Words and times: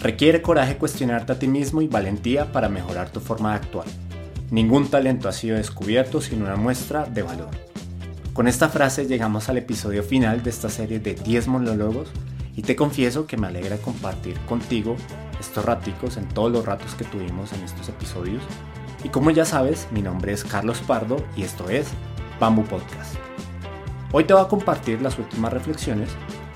Requiere 0.00 0.42
coraje 0.42 0.76
cuestionarte 0.76 1.32
a 1.32 1.38
ti 1.40 1.48
mismo 1.48 1.82
y 1.82 1.88
valentía 1.88 2.52
para 2.52 2.68
mejorar 2.68 3.10
tu 3.10 3.18
forma 3.18 3.50
de 3.50 3.56
actuar. 3.56 3.86
Ningún 4.48 4.88
talento 4.88 5.28
ha 5.28 5.32
sido 5.32 5.56
descubierto 5.56 6.20
sin 6.20 6.42
una 6.42 6.54
muestra 6.54 7.04
de 7.04 7.22
valor. 7.22 7.50
Con 8.32 8.46
esta 8.46 8.68
frase 8.68 9.08
llegamos 9.08 9.48
al 9.48 9.58
episodio 9.58 10.04
final 10.04 10.44
de 10.44 10.50
esta 10.50 10.68
serie 10.68 11.00
de 11.00 11.14
10 11.14 11.48
monólogos 11.48 12.10
y 12.54 12.62
te 12.62 12.76
confieso 12.76 13.26
que 13.26 13.36
me 13.36 13.48
alegra 13.48 13.76
compartir 13.78 14.38
contigo 14.40 14.94
estos 15.40 15.64
raticos 15.64 16.16
en 16.16 16.28
todos 16.28 16.52
los 16.52 16.64
ratos 16.64 16.94
que 16.94 17.04
tuvimos 17.04 17.52
en 17.52 17.64
estos 17.64 17.88
episodios. 17.88 18.42
Y 19.02 19.08
como 19.08 19.32
ya 19.32 19.44
sabes, 19.44 19.88
mi 19.90 20.00
nombre 20.00 20.32
es 20.32 20.44
Carlos 20.44 20.80
Pardo 20.86 21.16
y 21.36 21.42
esto 21.42 21.68
es 21.70 21.88
Bamboo 22.38 22.64
Podcast. 22.64 23.16
Hoy 24.12 24.22
te 24.22 24.32
voy 24.32 24.44
a 24.44 24.48
compartir 24.48 25.02
las 25.02 25.18
últimas 25.18 25.52
reflexiones 25.52 26.10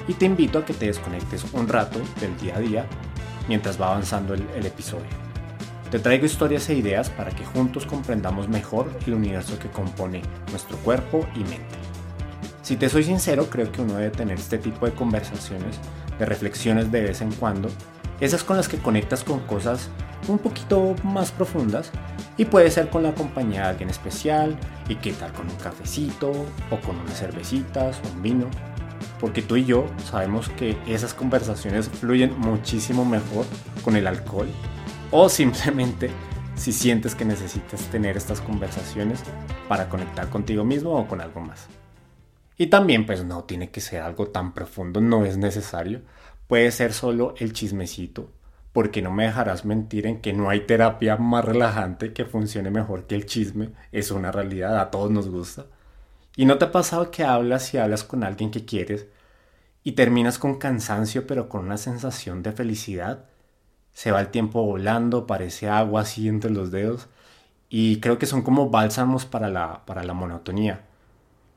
y 0.07 0.15
te 0.15 0.27
invito 0.27 0.61
a 0.61 0.65
que 0.65 0.75
te 0.75 0.87
desconectes 0.87 1.45
un 1.53 1.67
rato 1.67 2.01
del 2.21 2.37
día 2.39 2.57
a 2.57 2.61
día 2.61 2.87
mientras 3.49 3.81
va 3.81 3.89
avanzando 3.89 4.35
el, 4.35 4.67
episodio. 4.67 5.07
Te 5.91 5.99
traigo 5.99 6.25
historias 6.25 6.69
e 6.69 6.75
ideas 6.75 7.11
para 7.11 7.31
que 7.31 7.45
juntos 7.45 7.85
comprendamos 7.85 8.49
mejor 8.49 8.91
el 9.07 9.15
universo 9.15 9.59
que 9.59 9.69
compone 9.69 10.23
nuestro 10.51 10.77
cuerpo 10.79 11.27
y 11.35 11.41
mente. 11.41 11.77
Si 12.63 12.77
te 12.77 12.89
soy 12.89 13.05
sincero, 13.05 13.51
creo 13.51 13.71
que 13.71 13.83
uno 13.83 13.95
debe 13.95 14.11
tener 14.11 14.39
este 14.39 14.59
tipo 14.59 14.87
de 14.87 14.93
conversaciones, 14.93 15.79
de 16.19 16.25
reflexiones 16.25 16.91
de 16.91 17.03
vez 17.03 17.21
en 17.21 17.33
cuando, 17.33 17.69
esas 18.21 18.45
con 18.45 18.57
las 18.57 18.69
que 18.69 18.79
conectas 18.79 19.25
con 19.25 19.41
cosas 19.41 19.91
un 20.29 20.39
poquito 20.39 20.95
más 21.03 21.33
profundas 21.33 21.91
y 22.37 22.45
puede 22.45 22.71
ser 22.71 22.89
con 22.89 23.03
la 23.03 23.15
compañía 23.15 23.63
de 23.63 23.69
alguien 23.69 23.91
especial 23.91 24.57
y 24.89 24.95
qué 24.97 25.13
tal 25.13 25.33
con 25.33 25.49
un 25.51 25.57
cafecito 25.57 26.31
o 26.31 26.81
con 26.87 26.97
unas 26.99 27.19
cervecitas 27.19 28.01
o 28.05 28.15
un 28.15 28.23
vino 28.23 28.47
porque 29.23 29.41
tú 29.41 29.57
y 29.57 29.65
yo 29.65 29.87
sabemos 30.11 30.49
que 30.49 30.77
esas 30.89 31.15
conversaciones 31.15 31.89
fluyen 31.89 32.37
muchísimo 32.41 33.05
mejor 33.05 33.47
con 33.85 33.95
el 33.95 34.09
alcohol 34.09 34.49
o 35.13 35.29
simplemente 35.29 36.11
si 36.57 36.73
sientes 36.73 37.15
que 37.15 37.25
necesitas 37.25 37.83
tener 37.87 38.17
estas 38.17 38.41
conversaciones 38.41 39.23
para 39.69 39.89
conectar 39.89 40.29
contigo 40.29 40.65
mismo 40.65 40.91
o 40.99 41.07
con 41.07 41.21
algo 41.21 41.41
más. 41.41 41.69
Y 42.59 42.67
también 42.67 43.07
pues 43.07 43.25
no 43.25 43.45
tiene 43.45 43.71
que 43.71 43.81
ser 43.81 44.03
algo 44.03 44.27
tan 44.27 44.55
profundo, 44.55 45.01
no 45.01 45.25
es 45.25 45.37
necesario, 45.37 46.03
puede 46.49 46.73
ser 46.73 46.93
solo 46.93 47.35
el 47.39 47.53
chismecito, 47.53 48.29
porque 48.73 49.03
no 49.03 49.13
me 49.13 49.27
dejarás 49.27 49.65
mentir 49.65 50.09
en 50.09 50.21
que 50.21 50.33
no 50.33 50.51
hay 50.51 50.67
terapia 50.67 51.17
más 51.17 51.45
relajante 51.45 52.13
que 52.13 52.25
funcione 52.25 52.73
mejor 52.73 53.07
que 53.07 53.15
el 53.15 53.27
chisme, 53.27 53.71
es 53.93 54.11
una 54.11 54.33
realidad, 54.33 54.81
a 54.81 54.91
todos 54.91 55.13
nos 55.13 55.29
gusta. 55.29 55.67
¿Y 56.37 56.47
no 56.47 56.59
te 56.59 56.65
ha 56.65 56.73
pasado 56.73 57.11
que 57.11 57.25
hablas 57.25 57.75
y 57.75 57.79
hablas 57.79 58.05
con 58.05 58.25
alguien 58.25 58.51
que 58.51 58.65
quieres 58.65 59.07
y 59.85 59.93
terminas 59.93 60.39
con 60.39 60.59
cansancio 60.59 61.27
pero 61.27 61.49
con 61.49 61.67
una 61.67 61.77
sensación 61.77 62.43
de 62.43 62.53
felicidad? 62.53 63.27
Se 63.93 64.13
va 64.13 64.21
el 64.21 64.29
tiempo 64.29 64.63
volando, 64.65 65.27
parece 65.27 65.69
agua 65.69 66.03
así 66.03 66.29
entre 66.29 66.51
los 66.51 66.71
dedos 66.71 67.09
y 67.69 68.01
creo 68.01 68.19
que 68.19 68.27
son 68.27 68.43
como 68.43 68.71
bálsamos 68.71 69.27
para 69.27 69.51
la, 69.51 69.85
para 69.85 70.05
la 70.05 70.15
monotonía. 70.15 70.83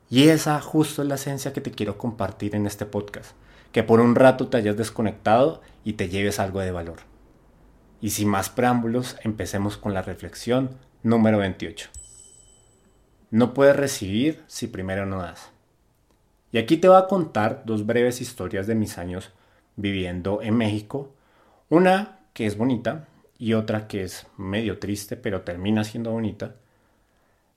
Y 0.08 0.28
esa 0.28 0.60
justo 0.60 1.02
es 1.02 1.08
la 1.08 1.16
esencia 1.16 1.52
que 1.52 1.60
te 1.60 1.72
quiero 1.72 1.98
compartir 1.98 2.54
en 2.54 2.66
este 2.66 2.86
podcast, 2.86 3.32
que 3.72 3.82
por 3.82 4.00
un 4.00 4.14
rato 4.14 4.48
te 4.48 4.58
hayas 4.58 4.76
desconectado 4.76 5.62
y 5.84 5.94
te 5.94 6.08
lleves 6.08 6.38
algo 6.38 6.60
de 6.60 6.70
valor. 6.70 6.98
Y 8.00 8.10
sin 8.10 8.28
más 8.28 8.50
preámbulos, 8.50 9.16
empecemos 9.24 9.76
con 9.76 9.94
la 9.94 10.02
reflexión 10.02 10.78
número 11.02 11.38
28. 11.38 11.90
No 13.36 13.52
puedes 13.52 13.76
recibir 13.76 14.42
si 14.46 14.66
primero 14.66 15.04
no 15.04 15.18
das. 15.18 15.50
Y 16.52 16.56
aquí 16.56 16.78
te 16.78 16.88
voy 16.88 16.96
a 16.96 17.06
contar 17.06 17.64
dos 17.66 17.84
breves 17.84 18.22
historias 18.22 18.66
de 18.66 18.74
mis 18.74 18.96
años 18.96 19.30
viviendo 19.76 20.40
en 20.40 20.56
México. 20.56 21.12
Una 21.68 22.20
que 22.32 22.46
es 22.46 22.56
bonita 22.56 23.08
y 23.36 23.52
otra 23.52 23.88
que 23.88 24.04
es 24.04 24.26
medio 24.38 24.78
triste, 24.78 25.18
pero 25.18 25.42
termina 25.42 25.84
siendo 25.84 26.12
bonita. 26.12 26.54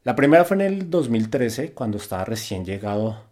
La 0.04 0.18
primera 0.18 0.44
fue 0.44 0.56
en 0.56 0.62
el 0.64 0.90
2013, 0.90 1.72
cuando 1.72 1.98
estaba 1.98 2.26
recién 2.26 2.66
llegado, 2.66 3.24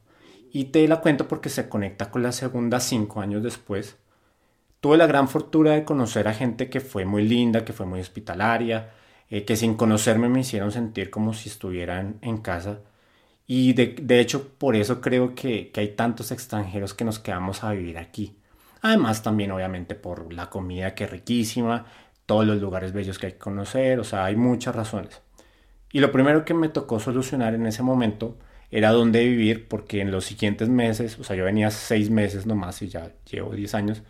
y 0.50 0.66
te 0.72 0.88
la 0.88 1.02
cuento 1.02 1.28
porque 1.28 1.50
se 1.50 1.68
conecta 1.68 2.10
con 2.10 2.24
la 2.24 2.32
segunda 2.32 2.80
cinco 2.80 3.20
años 3.20 3.44
después. 3.44 3.98
Tuve 4.80 4.96
la 4.96 5.06
gran 5.06 5.28
fortuna 5.28 5.72
de 5.72 5.84
conocer 5.84 6.30
a 6.30 6.34
gente 6.34 6.70
que 6.70 6.80
fue 6.80 7.04
muy 7.04 7.28
linda, 7.28 7.66
que 7.66 7.74
fue 7.74 7.86
muy 7.86 8.00
hospitalaria, 8.00 8.94
eh, 9.30 9.46
que 9.46 9.56
sin 9.56 9.76
conocerme 9.76 10.30
me 10.30 10.42
hicieron 10.42 10.72
sentir 10.72 11.10
como 11.10 11.34
si 11.34 11.50
estuvieran 11.50 12.18
en 12.22 12.38
casa. 12.38 12.80
Y 13.48 13.74
de, 13.74 14.20
hecho 14.20 14.50
por 14.58 14.76
eso 14.76 15.02
creo 15.02 15.36
que, 15.36 15.72
hay 15.76 15.90
tantos 15.96 16.32
extranjeros 16.32 16.94
que 16.94 17.06
nos 17.06 17.20
quedamos 17.20 17.64
a 17.64 17.72
vivir 17.72 17.98
aquí. 17.98 18.38
Además 18.82 19.24
también 19.24 19.52
obviamente 19.52 19.96
por 19.96 20.34
la 20.34 20.50
comida 20.50 20.96
que 20.96 21.06
es 21.06 21.12
riquísima, 21.12 21.86
todos 22.26 22.46
los 22.46 22.62
lugares 22.62 22.94
bellos 22.94 23.20
que 23.20 23.28
hay 23.28 23.32
que 23.34 23.40
conocer, 23.40 24.00
o 24.00 24.04
sea, 24.04 24.26
hay 24.26 24.36
muchas 24.36 24.76
razones. 24.76 25.22
Y 25.92 26.00
lo 26.00 26.12
primero 26.12 26.46
que 26.46 26.54
me 26.54 26.70
tocó 26.70 27.00
solucionar 27.00 27.56
en 27.56 27.66
ese 27.66 27.84
momento 27.84 28.38
era 28.70 28.92
dónde 28.92 29.24
vivir, 29.24 29.68
porque 29.68 30.02
en 30.02 30.12
los 30.12 30.26
siguientes 30.26 30.70
meses, 30.70 31.18
o 31.20 31.24
sea, 31.24 31.36
yo 31.36 31.46
venía 31.46 31.72
seis 31.72 32.10
meses 32.10 32.46
nomás 32.46 32.82
y 32.82 32.90
ya 32.90 33.12
llevo 33.32 33.56
diez 33.56 33.74
años, 33.74 34.04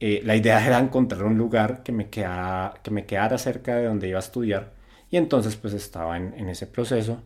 eh, 0.00 0.22
la 0.24 0.36
idea 0.36 0.66
era 0.66 0.78
encontrar 0.78 1.24
un 1.24 1.36
lugar 1.38 1.82
que 1.82 1.92
me, 1.92 2.08
quedara, 2.10 2.74
que 2.82 2.90
me 2.90 3.06
quedara 3.06 3.38
cerca 3.38 3.76
de 3.76 3.86
donde 3.86 4.08
iba 4.08 4.18
a 4.18 4.20
estudiar. 4.20 4.72
Y 5.10 5.16
entonces 5.18 5.56
pues 5.56 5.74
estaba 5.74 6.16
en, 6.16 6.48
ese 6.48 6.66
proceso. 6.66 7.22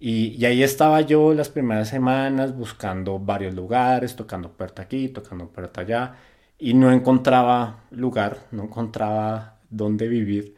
Y, 0.00 0.44
ahí 0.44 0.62
estaba 0.62 1.00
yo 1.02 1.34
las 1.34 1.48
primeras 1.48 1.88
semanas 1.88 2.56
buscando 2.56 3.18
varios 3.18 3.54
lugares, 3.54 4.16
tocando 4.16 4.52
puerta 4.52 4.82
aquí, 4.82 5.08
tocando 5.08 5.48
puerta 5.48 5.80
allá. 5.82 6.14
Y 6.58 6.74
no 6.74 6.92
encontraba 6.92 7.84
lugar, 7.90 8.38
no 8.52 8.64
encontraba 8.64 9.58
dónde 9.70 10.08
vivir. 10.08 10.56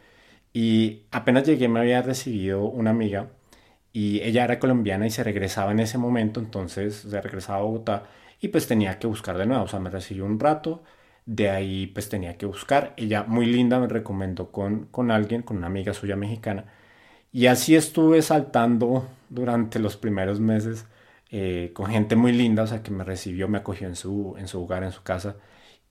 Y 0.52 1.04
apenas 1.10 1.44
llegué 1.46 1.68
me 1.68 1.80
había 1.80 2.02
recibido 2.02 2.64
una 2.64 2.90
amiga 2.90 3.30
y 3.92 4.20
ella 4.22 4.44
era 4.44 4.58
colombiana 4.58 5.06
y 5.06 5.10
se 5.10 5.24
regresaba 5.24 5.72
en 5.72 5.80
ese 5.80 5.98
momento, 5.98 6.40
entonces 6.40 6.96
se 6.96 7.20
regresaba 7.20 7.58
a 7.60 7.62
Bogotá 7.62 8.04
y 8.40 8.48
pues 8.48 8.66
tenía 8.66 8.98
que 8.98 9.06
buscar 9.06 9.36
de 9.38 9.46
nuevo, 9.46 9.64
o 9.64 9.68
sea, 9.68 9.80
me 9.80 9.90
recibió 9.90 10.24
un 10.24 10.38
rato 10.40 10.82
de 11.30 11.48
ahí 11.50 11.86
pues 11.88 12.08
tenía 12.08 12.36
que 12.36 12.46
buscar. 12.46 12.94
Ella 12.96 13.22
muy 13.24 13.46
linda 13.46 13.78
me 13.78 13.86
recomendó 13.88 14.50
con, 14.50 14.86
con 14.86 15.10
alguien, 15.12 15.42
con 15.42 15.58
una 15.58 15.68
amiga 15.68 15.94
suya 15.94 16.16
mexicana. 16.16 16.64
Y 17.32 17.46
así 17.46 17.76
estuve 17.76 18.22
saltando 18.22 19.08
durante 19.28 19.78
los 19.78 19.96
primeros 19.96 20.40
meses 20.40 20.86
eh, 21.30 21.72
con 21.74 21.86
gente 21.86 22.16
muy 22.16 22.32
linda, 22.32 22.64
o 22.64 22.66
sea, 22.66 22.82
que 22.82 22.90
me 22.90 23.04
recibió, 23.04 23.48
me 23.48 23.58
acogió 23.58 23.86
en 23.88 23.96
su, 23.96 24.34
en 24.38 24.48
su 24.48 24.62
hogar, 24.62 24.82
en 24.84 24.92
su 24.92 25.02
casa. 25.04 25.36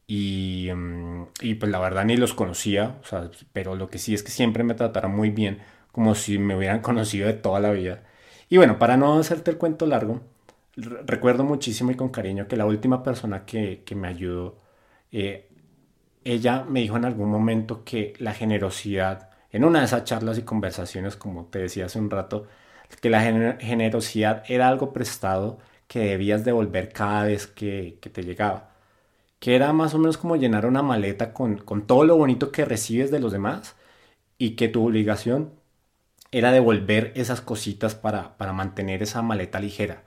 Y, 0.07 0.69
mm, 0.75 1.27
y, 1.41 1.55
pues 1.55 1.71
la 1.71 1.79
verdad 1.79 2.05
ni 2.05 2.17
los 2.17 2.33
conocía, 2.33 2.97
o 3.03 3.05
sea, 3.05 3.31
pero 3.53 3.75
lo 3.75 3.89
que 3.89 3.99
sí 3.99 4.13
es 4.13 4.23
que 4.23 4.31
siempre 4.31 4.63
me 4.63 4.73
trataron 4.75 5.15
muy 5.15 5.29
bien, 5.31 5.59
como 5.91 6.15
si 6.15 6.39
me 6.39 6.55
hubieran 6.57 6.81
conocido 6.81 7.27
de 7.27 7.33
toda 7.33 7.59
la 7.61 7.71
vida. 7.71 8.03
Y 8.49 8.57
bueno, 8.57 8.79
para 8.79 8.97
no 8.97 9.19
hacerte 9.19 9.51
el 9.51 9.57
cuento 9.57 9.85
largo, 9.85 10.21
recuerdo 10.75 11.43
muchísimo 11.43 11.91
y 11.91 11.95
con 11.95 12.09
cariño 12.09 12.47
que 12.47 12.57
la 12.57 12.65
última 12.65 13.03
persona 13.03 13.45
que, 13.45 13.83
que 13.85 13.95
me 13.95 14.07
ayudó 14.07 14.57
eh, 15.11 15.49
ella 16.23 16.65
me 16.67 16.81
dijo 16.81 16.97
en 16.97 17.05
algún 17.05 17.29
momento 17.29 17.83
que 17.83 18.13
la 18.19 18.33
generosidad, 18.33 19.29
en 19.51 19.63
una 19.65 19.79
de 19.79 19.85
esas 19.85 20.03
charlas 20.03 20.37
y 20.37 20.43
conversaciones, 20.43 21.15
como 21.15 21.45
te 21.45 21.59
decía 21.59 21.85
hace 21.85 21.99
un 21.99 22.09
rato, 22.09 22.47
que 23.01 23.09
la 23.09 23.21
generosidad 23.21 24.43
era 24.47 24.67
algo 24.67 24.93
prestado 24.93 25.59
que 25.87 25.99
debías 25.99 26.45
devolver 26.45 26.93
cada 26.93 27.23
vez 27.23 27.47
que, 27.47 27.99
te 28.13 28.23
llegaba. 28.23 28.71
Que 29.39 29.55
era 29.55 29.73
más 29.73 29.93
o 29.95 29.99
menos 29.99 30.17
como 30.17 30.35
llenar 30.35 30.65
una 30.65 30.83
maleta 30.83 31.33
con, 31.33 31.63
todo 31.87 32.03
lo 32.05 32.17
bonito 32.17 32.51
que 32.51 32.65
recibes 32.65 33.11
de 33.11 33.19
los 33.19 33.31
demás 33.31 33.75
y 34.37 34.51
que 34.55 34.69
tu 34.69 34.85
obligación 34.85 35.53
era 36.31 36.51
devolver 36.51 37.11
esas 37.15 37.41
cositas 37.41 37.95
para, 37.95 38.37
para 38.37 38.53
mantener 38.53 39.03
esa 39.03 39.21
maleta 39.21 39.59
ligera. 39.59 40.03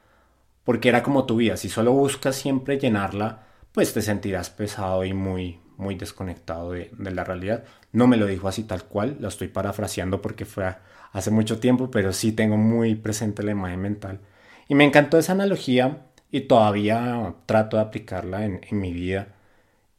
Porque 0.65 0.89
era 0.89 1.03
como 1.03 1.27
tu 1.27 1.37
vida, 1.37 1.57
si 1.57 1.69
solo 1.69 1.93
buscas 1.93 2.37
siempre 2.37 2.79
llenarla, 2.79 3.47
pues 3.73 3.93
te 3.93 4.03
sentirás 4.03 4.51
pesado 4.51 5.05
y 5.05 5.13
muy, 5.15 5.61
muy 5.77 5.95
desconectado 5.97 6.73
de, 6.73 6.91
la 6.99 7.25
realidad. 7.25 7.65
No 7.93 8.07
me 8.07 8.17
lo 8.17 8.27
dijo 8.27 8.49
así 8.49 8.65
tal 8.65 8.85
cual, 8.85 9.17
lo 9.21 9.29
estoy 9.29 9.49
parafraseando 9.49 10.23
porque 10.23 10.45
fue 10.45 10.75
hace 11.13 11.31
mucho 11.31 11.59
tiempo, 11.59 11.91
pero 11.91 12.13
sí 12.13 12.33
tengo 12.33 12.57
muy 12.57 12.95
presente 12.95 13.43
la 13.43 13.53
imagen 13.53 13.81
mental. 13.81 14.21
Y 14.69 14.75
me 14.75 14.85
encantó 14.85 15.19
esa 15.19 15.33
analogía 15.33 16.07
y 16.31 16.43
todavía 16.43 17.35
trato 17.47 17.77
de 17.77 17.83
aplicarla 17.83 18.45
en, 18.45 18.61
mi 18.71 18.93
vida. 18.93 19.29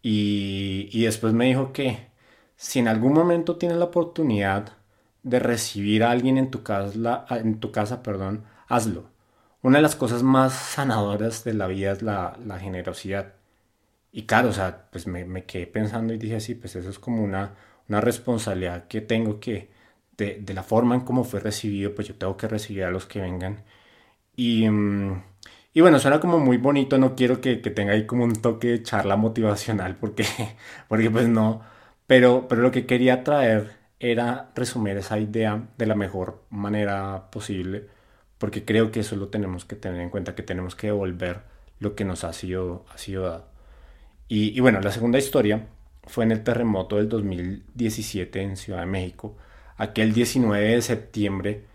Y, 0.02 0.90
y, 0.92 1.06
después 1.06 1.34
me 1.34 1.46
dijo 1.46 1.72
que 1.74 2.08
si 2.56 2.80
en 2.80 2.88
algún 2.88 3.14
momento 3.14 3.58
tienes 3.58 3.78
la 3.78 3.86
oportunidad 3.86 4.74
de 5.24 5.40
recibir 5.40 6.04
a 6.04 6.12
alguien 6.12 6.38
en 6.38 6.52
tu 6.52 6.64
casa, 6.64 7.26
en 7.30 7.60
tu 7.60 7.72
casa 7.72 8.04
perdón, 8.04 8.46
hazlo. 8.68 9.06
Una 9.62 9.78
de 9.78 9.84
las 9.84 9.96
cosas 9.96 10.24
más 10.24 10.54
sanadoras 10.54 11.44
de 11.46 11.54
la 11.54 11.68
vida 11.68 11.94
es 11.94 12.02
la, 12.02 12.38
generosidad. 12.60 13.34
Y 14.14 14.26
claro, 14.28 14.50
o 14.50 14.54
sea, 14.54 14.90
pues 14.92 15.08
me, 15.08 15.46
quedé 15.46 15.68
pensando 15.68 16.14
y 16.14 16.18
dije 16.20 16.36
así, 16.38 16.56
pues 16.56 16.76
eso 16.76 16.90
es 16.90 17.00
como 17.00 17.24
una, 17.24 17.56
una 17.90 18.00
responsabilidad 18.02 18.88
que 18.88 19.02
tengo 19.02 19.40
que, 19.40 19.72
de, 20.18 20.44
la 20.54 20.64
forma 20.64 20.96
en 20.96 21.02
cómo 21.02 21.24
fue 21.24 21.40
recibido, 21.40 21.96
pues 21.96 22.08
yo 22.10 22.16
tengo 22.16 22.38
que 22.38 22.48
recibir 22.48 22.84
a 22.86 22.92
los 22.92 23.08
que 23.08 23.22
vengan. 23.22 23.64
Y, 24.36 24.70
mm, 24.70 25.24
y 25.74 25.82
bueno, 25.82 26.00
suena 26.00 26.20
como 26.20 26.40
muy 26.40 26.58
bonito, 26.58 26.98
no 26.98 27.16
quiero 27.16 27.42
que, 27.42 27.58
tenga 27.58 27.94
ahí 27.94 28.06
como 28.06 28.24
un 28.26 28.34
toque 28.42 28.68
de 28.70 28.84
charla 28.84 29.16
motivacional, 29.18 29.98
porque, 29.98 30.26
porque 30.88 31.10
pues 31.12 31.28
no, 31.28 31.62
pero, 32.08 32.48
pero 32.48 32.62
lo 32.62 32.72
que 32.72 32.86
quería 32.86 33.24
traer 33.24 33.78
era 34.00 34.52
resumir 34.56 34.98
esa 34.98 35.20
idea 35.20 35.70
de 35.78 35.86
la 35.88 35.96
mejor 35.96 36.44
manera 36.50 37.32
posible, 37.32 37.88
porque 38.38 38.66
creo 38.66 38.92
que 38.92 39.02
eso 39.02 39.16
lo 39.16 39.30
tenemos 39.30 39.66
que 39.66 39.76
tener 39.76 40.02
en 40.02 40.10
cuenta, 40.10 40.36
que 40.36 40.44
tenemos 40.44 40.76
que 40.76 40.88
devolver 40.88 41.44
lo 41.80 41.96
que 41.96 42.06
nos 42.06 42.24
ha 42.24 42.34
sido, 42.34 42.86
ha 42.94 42.98
sido 42.98 43.24
dado. 43.24 43.53
Y, 44.28 44.60
bueno, 44.62 44.80
la 44.82 44.92
segunda 44.92 45.20
historia 45.20 45.68
fue 46.08 46.24
en 46.24 46.32
el 46.32 46.44
terremoto 46.44 46.98
del 46.98 47.10
2017 47.10 48.42
en 48.42 48.58
Ciudad 48.58 48.80
de 48.82 48.86
México, 48.88 49.38
aquel 49.78 50.14
19 50.14 50.76
de 50.76 50.82
septiembre, 50.82 51.66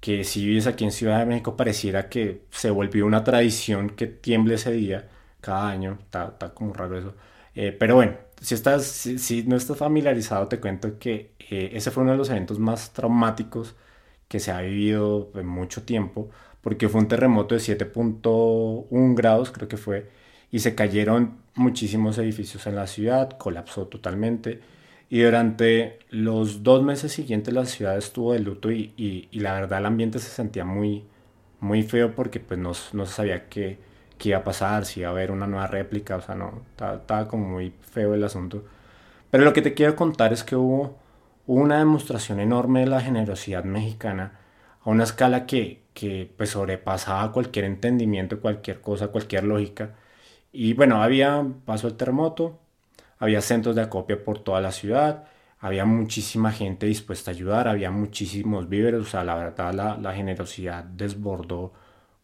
que 0.00 0.24
si 0.24 0.46
vives 0.46 0.66
aquí 0.66 0.84
en 0.84 0.92
Ciudad 0.92 1.20
de 1.20 1.26
México 1.26 1.56
pareciera 1.56 2.08
que 2.08 2.42
se 2.50 2.70
volvió 2.70 3.06
una 3.06 3.24
tradición 3.24 3.90
que 3.90 4.06
tiemble 4.06 4.54
ese 4.54 4.72
día 4.72 5.08
cada 5.40 5.68
año, 5.68 5.98
está, 6.02 6.28
está 6.28 6.54
como 6.54 6.72
raro 6.72 6.98
eso. 6.98 7.14
Eh, 7.54 7.72
pero 7.72 7.96
bueno, 7.96 8.16
si, 8.40 8.54
estás, 8.54 8.84
si, 8.86 9.42
no 9.44 9.56
estás 9.56 9.76
familiarizado, 9.76 10.48
te 10.48 10.60
cuento 10.60 10.98
que 10.98 11.32
eh, 11.50 11.70
ese 11.74 11.90
fue 11.90 12.02
uno 12.04 12.12
de 12.12 12.18
los 12.18 12.30
eventos 12.30 12.58
más 12.58 12.92
traumáticos 12.92 13.74
que 14.28 14.40
se 14.40 14.52
ha 14.52 14.60
vivido 14.60 15.30
en 15.34 15.46
mucho 15.46 15.82
tiempo, 15.84 16.30
porque 16.60 16.88
fue 16.88 17.00
un 17.00 17.08
terremoto 17.08 17.54
de 17.54 17.60
7.1 17.60 19.14
grados, 19.16 19.50
creo 19.50 19.68
que 19.68 19.76
fue, 19.76 20.10
y 20.50 20.60
se 20.60 20.74
cayeron 20.74 21.38
muchísimos 21.58 22.18
edificios 22.18 22.66
en 22.66 22.76
la 22.76 22.86
ciudad, 22.86 23.30
colapsó 23.38 23.86
totalmente. 23.86 24.60
Y 25.10 25.22
durante 25.22 26.00
los 26.10 26.62
dos 26.62 26.82
meses 26.82 27.12
siguientes 27.12 27.54
la 27.54 27.64
ciudad 27.66 27.96
estuvo 27.96 28.32
de 28.32 28.40
luto 28.40 28.70
y, 28.70 28.92
y, 28.96 29.40
la 29.40 29.54
verdad 29.54 29.78
el 29.80 29.86
ambiente 29.86 30.18
se 30.18 30.30
sentía 30.30 30.64
muy, 30.64 31.04
muy 31.60 31.82
feo 31.82 32.14
porque 32.14 32.40
pues 32.40 32.60
no, 32.60 32.72
no 32.92 33.06
se 33.06 33.12
sabía 33.12 33.48
qué, 33.48 33.78
qué, 34.18 34.30
iba 34.30 34.38
a 34.38 34.44
pasar, 34.44 34.84
si 34.84 35.00
iba 35.00 35.08
a 35.10 35.12
haber 35.12 35.30
una 35.30 35.46
nueva 35.46 35.66
réplica, 35.66 36.16
o 36.16 36.20
sea, 36.20 36.34
no, 36.34 36.62
estaba, 36.70 37.28
como 37.28 37.48
muy 37.48 37.72
feo 37.80 38.14
el 38.14 38.24
asunto. 38.24 38.64
Pero 39.30 39.44
lo 39.44 39.52
que 39.52 39.62
te 39.62 39.74
quiero 39.74 39.96
contar 39.96 40.32
es 40.32 40.44
que 40.44 40.56
hubo, 40.56 40.98
una 41.46 41.78
demostración 41.78 42.40
enorme 42.40 42.80
de 42.80 42.86
la 42.86 43.00
generosidad 43.00 43.64
mexicana 43.64 44.38
a 44.82 44.90
una 44.90 45.04
escala 45.04 45.46
que, 45.46 45.82
que 45.94 46.30
pues 46.36 46.50
sobrepasaba 46.50 47.32
cualquier 47.32 47.64
entendimiento, 47.64 48.40
cualquier 48.40 48.80
cosa, 48.82 49.08
cualquier 49.08 49.44
lógica. 49.44 49.96
Y 50.52 50.74
bueno, 50.74 51.02
había, 51.02 51.46
pasó 51.64 51.88
el 51.88 51.96
terremoto, 51.96 52.58
había 53.18 53.40
centros 53.40 53.76
de 53.76 53.82
acopio 53.82 54.24
por 54.24 54.40
toda 54.40 54.60
la 54.60 54.72
ciudad, 54.72 55.28
había 55.60 55.84
muchísima 55.84 56.52
gente 56.52 56.86
dispuesta 56.86 57.30
a 57.30 57.34
ayudar, 57.34 57.68
había 57.68 57.90
muchísimos 57.90 58.68
víveres, 58.68 59.00
o 59.00 59.04
sea, 59.04 59.24
la 59.24 59.34
verdad 59.34 59.74
la, 60.00 60.14
generosidad 60.14 60.84
desbordó 60.84 61.72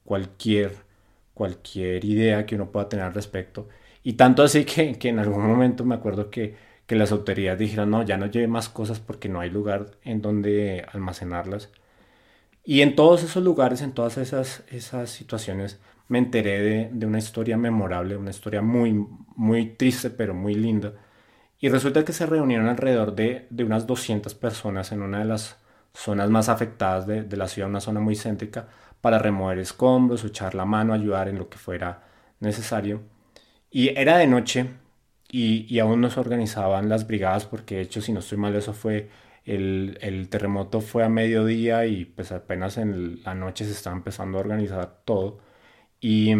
cualquier, 0.04 0.72
cualquier 1.34 2.04
idea 2.04 2.46
que 2.46 2.54
uno 2.56 2.70
pueda 2.70 2.88
tener 2.88 3.06
al 3.06 3.14
respecto. 3.14 3.68
Y 4.02 4.14
tanto 4.14 4.42
así 4.42 4.64
que, 4.64 4.98
que 4.98 5.08
en 5.08 5.18
algún 5.18 5.46
momento 5.46 5.84
me 5.84 5.94
acuerdo 5.96 6.30
que, 6.30 6.56
que, 6.86 6.96
las 6.96 7.12
autoridades 7.12 7.58
dijeron, 7.58 7.90
no, 7.90 8.02
ya 8.04 8.16
no 8.16 8.26
lleve 8.26 8.48
más 8.48 8.68
cosas 8.68 9.00
porque 9.00 9.28
no 9.28 9.40
hay 9.40 9.50
lugar 9.50 9.92
en 10.04 10.22
donde 10.22 10.86
almacenarlas. 10.92 11.70
Y 12.64 12.82
en 12.82 12.96
todos 12.96 13.22
esos 13.22 13.42
lugares, 13.44 13.82
en 13.82 13.92
todas 13.92 14.16
esas, 14.18 14.64
esas 14.70 15.10
situaciones, 15.10 15.80
me 16.08 16.18
enteré 16.18 16.60
de, 16.60 16.90
de, 16.92 17.06
una 17.06 17.18
historia 17.18 17.56
memorable, 17.56 18.16
una 18.16 18.30
historia 18.30 18.62
muy, 18.62 19.06
muy 19.36 19.66
triste, 19.76 20.10
pero 20.10 20.34
muy 20.34 20.54
linda. 20.54 20.92
Y 21.60 21.68
resulta 21.68 22.04
que 22.04 22.12
se 22.12 22.26
reunieron 22.26 22.68
alrededor 22.68 23.14
de, 23.14 23.46
de 23.50 23.64
unas 23.64 23.86
200 23.86 24.34
personas 24.34 24.92
en 24.92 25.02
una 25.02 25.20
de 25.20 25.24
las 25.26 25.56
zonas 25.94 26.30
más 26.30 26.48
afectadas 26.48 27.06
de, 27.06 27.22
de, 27.22 27.36
la 27.36 27.48
ciudad, 27.48 27.68
una 27.70 27.80
zona 27.80 28.00
muy 28.00 28.16
céntrica, 28.16 28.68
para 29.00 29.18
remover 29.18 29.58
escombros, 29.58 30.24
echar 30.24 30.54
la 30.54 30.64
mano, 30.64 30.92
ayudar 30.94 31.28
en 31.28 31.38
lo 31.38 31.48
que 31.48 31.58
fuera 31.58 32.04
necesario. 32.40 33.02
Y 33.70 33.88
era 33.98 34.18
de 34.18 34.26
noche 34.26 34.66
y, 35.30 35.66
y 35.74 35.78
aún 35.80 36.00
no 36.00 36.10
se 36.10 36.20
organizaban 36.20 36.88
las 36.88 37.06
brigadas, 37.06 37.46
porque 37.46 37.76
de 37.76 37.82
hecho, 37.82 38.00
si 38.00 38.12
no 38.12 38.20
estoy 38.20 38.38
mal, 38.38 38.54
eso 38.54 38.72
fue 38.72 39.10
el, 39.44 39.98
el, 40.00 40.28
terremoto 40.28 40.80
fue 40.80 41.04
a 41.04 41.08
mediodía 41.08 41.86
y 41.86 42.04
pues 42.04 42.32
apenas 42.32 42.78
en 42.78 43.22
la 43.24 43.34
noche 43.34 43.64
se 43.64 43.72
estaba 43.72 43.96
empezando 43.96 44.38
a 44.38 44.40
organizar 44.40 45.02
todo. 45.04 45.40
Y, 46.04 46.34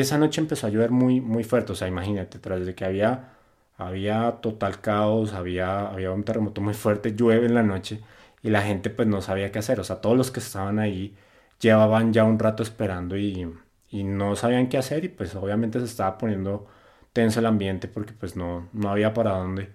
esa 0.00 0.16
noche 0.18 0.40
empezó 0.40 0.66
a 0.66 0.70
llover 0.70 0.90
muy, 0.90 1.20
muy 1.20 1.44
fuerte, 1.44 1.72
o 1.72 1.74
sea, 1.74 1.86
imagínate, 1.88 2.38
tras 2.38 2.64
de 2.64 2.74
que 2.74 2.84
había, 2.86 3.34
había 3.76 4.32
total 4.40 4.80
caos, 4.80 5.34
había, 5.34 5.88
había 5.88 6.12
un 6.12 6.24
terremoto 6.24 6.60
muy 6.62 6.72
fuerte, 6.74 7.14
llueve 7.14 7.46
en 7.46 7.54
la 7.54 7.62
noche 7.62 8.00
y 8.42 8.50
la 8.50 8.62
gente 8.62 8.88
pues 8.90 9.06
no 9.08 9.20
sabía 9.20 9.52
qué 9.52 9.58
hacer, 9.58 9.80
o 9.80 9.84
sea, 9.84 10.00
todos 10.00 10.16
los 10.16 10.30
que 10.30 10.40
estaban 10.40 10.78
ahí 10.78 11.14
llevaban 11.60 12.12
ya 12.14 12.24
un 12.24 12.38
rato 12.38 12.62
esperando 12.62 13.16
y, 13.18 13.52
y 13.90 14.04
no 14.04 14.34
sabían 14.36 14.68
qué 14.68 14.78
hacer 14.78 15.04
y 15.04 15.08
pues 15.08 15.34
obviamente 15.34 15.78
se 15.80 15.86
estaba 15.86 16.18
poniendo 16.18 16.66
tenso 17.12 17.40
el 17.40 17.46
ambiente 17.46 17.88
porque 17.88 18.12
pues 18.14 18.36
no, 18.36 18.68
no 18.72 18.90
había 18.90 19.14
para 19.14 19.32
dónde. 19.32 19.72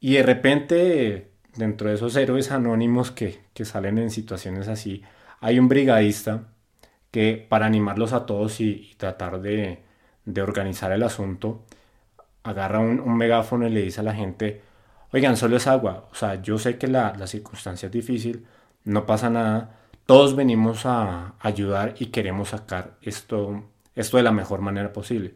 Y 0.00 0.14
de 0.14 0.22
repente, 0.24 1.30
dentro 1.56 1.88
de 1.90 1.96
esos 1.96 2.16
héroes 2.16 2.52
anónimos 2.52 3.10
que, 3.12 3.40
que 3.54 3.64
salen 3.64 3.98
en 3.98 4.10
situaciones 4.10 4.68
así, 4.68 5.02
hay 5.40 5.58
un 5.58 5.68
brigadista 5.68 6.48
que 7.10 7.46
para 7.48 7.66
animarlos 7.66 8.12
a 8.12 8.26
todos 8.26 8.60
y, 8.60 8.94
tratar 8.98 9.40
de, 9.40 9.82
organizar 10.42 10.92
el 10.92 11.02
asunto, 11.02 11.64
agarra 12.44 12.80
un, 12.80 13.16
megáfono 13.16 13.66
y 13.66 13.70
le 13.70 13.82
dice 13.82 14.00
a 14.00 14.04
la 14.04 14.14
gente, 14.14 14.62
oigan, 15.12 15.36
solo 15.36 15.56
es 15.56 15.66
agua, 15.66 16.08
o 16.12 16.14
sea, 16.14 16.42
yo 16.42 16.58
sé 16.58 16.78
que 16.78 16.88
la, 16.88 17.14
la 17.18 17.26
circunstancia 17.26 17.86
es 17.86 17.92
difícil, 17.92 18.46
no 18.84 19.06
pasa 19.06 19.30
nada, 19.30 19.78
todos 20.06 20.36
venimos 20.36 20.86
a 20.86 21.34
ayudar 21.40 21.94
y 21.98 22.06
queremos 22.06 22.50
sacar 22.50 22.96
esto, 23.02 23.64
esto 23.94 24.16
de 24.16 24.22
la 24.22 24.32
mejor 24.32 24.60
manera 24.60 24.92
posible. 24.92 25.34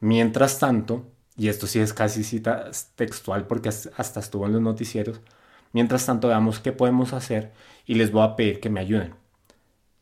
Mientras 0.00 0.58
tanto, 0.58 1.06
y 1.36 1.48
esto 1.48 1.66
sí 1.68 1.80
es 1.80 1.92
casi 1.94 2.24
cita 2.24 2.70
textual 2.96 3.46
porque 3.46 3.68
hasta 3.68 4.20
estuvo 4.20 4.46
en 4.46 4.52
los 4.54 4.62
noticieros, 4.62 5.20
mientras 5.72 6.06
tanto 6.06 6.28
veamos 6.28 6.60
qué 6.60 6.72
podemos 6.72 7.12
hacer 7.12 7.52
y 7.86 7.94
les 7.94 8.12
voy 8.12 8.24
a 8.24 8.36
pedir 8.36 8.60
que 8.60 8.70
me 8.70 8.80
ayuden. 8.80 9.14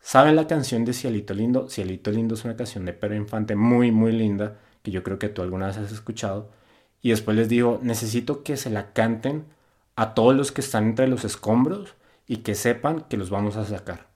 ¿Saben 0.07 0.37
la 0.37 0.47
canción 0.47 0.85
de 0.85 0.93
Cielito 0.93 1.35
Lindo? 1.35 1.69
Cielito 1.69 2.13
Lindo 2.13 2.37
es 2.37 2.45
una 2.45 2.57
canción 2.57 2.85
de 2.85 2.93
Pedro 2.93 3.17
Infante 3.17 3.57
muy, 3.57 3.91
muy 3.91 4.13
linda, 4.13 4.57
que 4.85 4.93
yo 4.93 5.03
creo 5.03 5.19
que 5.19 5.29
tú 5.29 5.43
alguna 5.43 5.67
vez 5.67 5.79
has 5.79 5.91
escuchado. 5.91 6.49
Y 7.03 7.11
después 7.11 7.37
les 7.37 7.49
digo, 7.49 7.81
necesito 7.83 8.45
que 8.45 8.57
se 8.57 8.71
la 8.71 8.93
canten 8.93 9.47
a 9.97 10.15
todos 10.15 10.37
los 10.37 10.53
que 10.53 10.61
están 10.61 10.85
entre 10.85 11.09
los 11.09 11.25
escombros 11.25 11.97
y 12.25 12.37
que 12.37 12.55
sepan 12.55 13.01
que 13.01 13.17
los 13.17 13.31
vamos 13.31 13.57
a 13.57 13.65
sacar. 13.65 14.07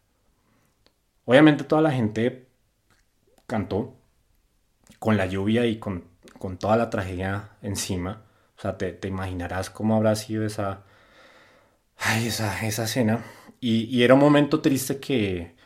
Obviamente 1.25 1.65
toda 1.65 1.83
la 1.83 1.91
gente 1.91 2.47
cantó 3.49 3.97
con 5.01 5.17
la 5.17 5.27
lluvia 5.27 5.67
y 5.67 5.81
con, 5.81 6.05
con 6.39 6.57
toda 6.57 6.77
la 6.77 6.89
tragedia 6.89 7.57
encima. 7.63 8.23
O 8.57 8.61
sea, 8.61 8.79
te, 8.79 9.09
imaginarás 9.09 9.71
cómo 9.71 9.97
habrá 9.97 10.15
sido 10.15 10.47
esa, 10.47 10.85
esa, 12.19 12.65
esa 12.65 12.87
cena. 12.87 13.25
Y, 13.59 13.87
y, 13.87 14.05
era 14.05 14.15
un 14.15 14.21
momento 14.21 14.61
triste 14.61 15.01
que, 15.01 15.59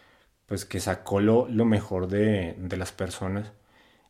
pues 0.47 0.65
que 0.65 0.81
sacó 0.81 1.21
lo, 1.21 1.47
mejor 1.65 2.09
de, 2.09 2.57
las 2.77 2.93
personas. 2.93 3.53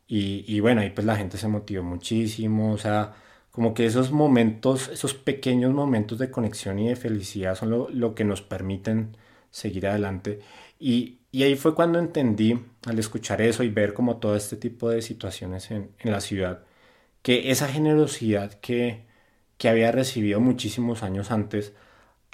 Y, 0.07 0.59
bueno, 0.59 0.81
ahí 0.81 0.91
pues 0.91 1.05
la 1.07 1.15
gente 1.15 1.37
se 1.37 1.47
motivó 1.47 1.83
muchísimo, 1.83 2.73
o 2.73 2.77
sea, 2.77 3.15
como 3.51 3.73
que 3.73 3.85
esos 3.85 4.11
momentos, 4.11 4.89
esos 4.89 5.13
pequeños 5.13 5.73
momentos 5.73 6.19
de 6.19 6.31
conexión 6.31 6.79
y 6.79 6.89
de 6.89 6.95
felicidad 6.95 7.55
son 7.55 7.69
lo, 7.99 8.15
que 8.15 8.25
nos 8.25 8.41
permiten 8.41 9.17
seguir 9.51 9.87
adelante. 9.87 10.41
Y, 10.79 11.19
ahí 11.33 11.55
fue 11.55 11.75
cuando 11.75 11.99
entendí, 11.99 12.59
al 12.85 12.99
escuchar 12.99 13.41
eso 13.41 13.63
y 13.63 13.69
ver 13.69 13.93
como 13.93 14.17
todo 14.17 14.35
este 14.35 14.57
tipo 14.57 14.89
de 14.89 15.01
situaciones 15.01 15.71
en, 15.71 15.91
la 16.03 16.21
ciudad, 16.21 16.63
que 17.21 17.51
esa 17.51 17.67
generosidad 17.67 18.53
que, 18.59 19.05
que 19.57 19.69
había 19.69 19.91
recibido 19.91 20.39
muchísimos 20.39 21.03
años 21.03 21.31
antes, 21.31 21.73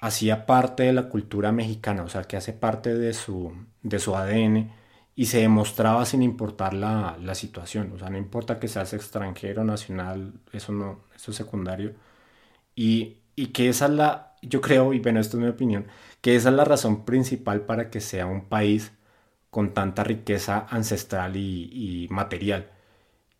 hacía 0.01 0.45
parte 0.45 0.83
de 0.83 0.93
la 0.93 1.09
cultura 1.09 1.51
mexicana, 1.53 2.03
o 2.03 2.09
sea, 2.09 2.23
que 2.23 2.37
hace 2.37 2.53
parte 2.53 2.95
de 2.95 3.13
su, 3.13 3.53
de 3.83 3.99
su 3.99 4.15
ADN 4.15 4.71
y 5.15 5.27
se 5.27 5.39
demostraba 5.41 6.05
sin 6.05 6.23
importar 6.23 6.73
la, 6.73 7.17
la, 7.21 7.35
situación, 7.35 7.91
o 7.93 7.99
sea, 7.99 8.09
no 8.09 8.17
importa 8.17 8.59
que 8.59 8.67
seas 8.67 8.93
extranjero, 8.93 9.63
nacional, 9.63 10.33
eso 10.53 10.71
no, 10.73 11.01
eso 11.15 11.31
es 11.31 11.37
secundario. 11.37 11.93
Y, 12.75 13.19
y 13.35 13.47
que 13.47 13.69
esa 13.69 13.85
es 13.85 13.91
la, 13.91 14.35
yo 14.41 14.61
creo, 14.61 14.93
y 14.93 14.99
bueno, 14.99 15.19
esto 15.19 15.37
es 15.37 15.43
mi 15.43 15.49
opinión, 15.49 15.87
que 16.21 16.35
esa 16.35 16.49
es 16.49 16.55
la 16.55 16.65
razón 16.65 17.05
principal 17.05 17.65
para 17.65 17.89
que 17.89 18.01
sea 18.01 18.25
un 18.27 18.47
país 18.49 18.93
con 19.49 19.73
tanta 19.73 20.03
riqueza 20.03 20.67
ancestral 20.69 21.35
y, 21.37 22.07
material. 22.11 22.71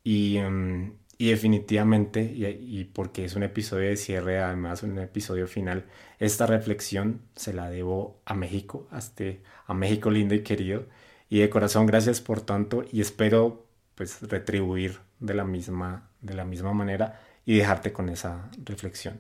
Y, 0.03 0.38
em, 0.38 0.98
Y 1.22 1.30
definitivamente, 1.30 2.24
y, 2.24 2.84
porque 2.86 3.25
es 3.25 3.36
un 3.36 3.44
episodio 3.44 3.90
de 3.90 3.96
cierre, 3.96 4.40
además 4.40 4.82
un 4.82 4.98
episodio 4.98 5.48
final, 5.48 5.86
esta 6.18 6.48
reflexión 6.48 7.22
se 7.36 7.54
la 7.54 7.70
debo 7.70 8.20
a 8.25 8.34
México, 8.34 8.88
a, 8.90 8.98
este, 8.98 9.44
a 9.68 9.75
México 9.75 10.10
lindo 10.10 10.34
y 10.34 10.42
querido. 10.42 10.88
Y 11.30 11.38
de 11.38 11.51
corazón, 11.51 11.86
gracias 11.86 12.22
por 12.22 12.42
tanto 12.42 12.86
y 12.92 13.01
espero 13.01 13.68
pues 13.94 14.20
retribuir 14.24 14.98
de 15.20 15.36
la 15.36 15.44
misma, 15.44 16.10
de 16.22 16.34
la 16.34 16.44
misma 16.44 16.74
manera 16.74 17.22
y 17.46 17.56
dejarte 17.56 17.94
con 17.94 18.10
esa 18.10 18.50
reflexión. 18.66 19.20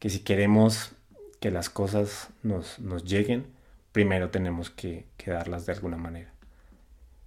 Que 0.00 0.10
si 0.10 0.24
queremos 0.24 0.90
que 1.38 1.52
las 1.52 1.70
cosas 1.70 2.30
nos, 2.42 2.80
nos 2.80 3.04
lleguen, 3.04 3.46
primero 3.92 4.30
tenemos 4.30 4.70
que, 4.70 5.06
que 5.16 5.30
darlas 5.30 5.66
de 5.66 5.72
alguna 5.74 5.98
manera. 5.98 6.32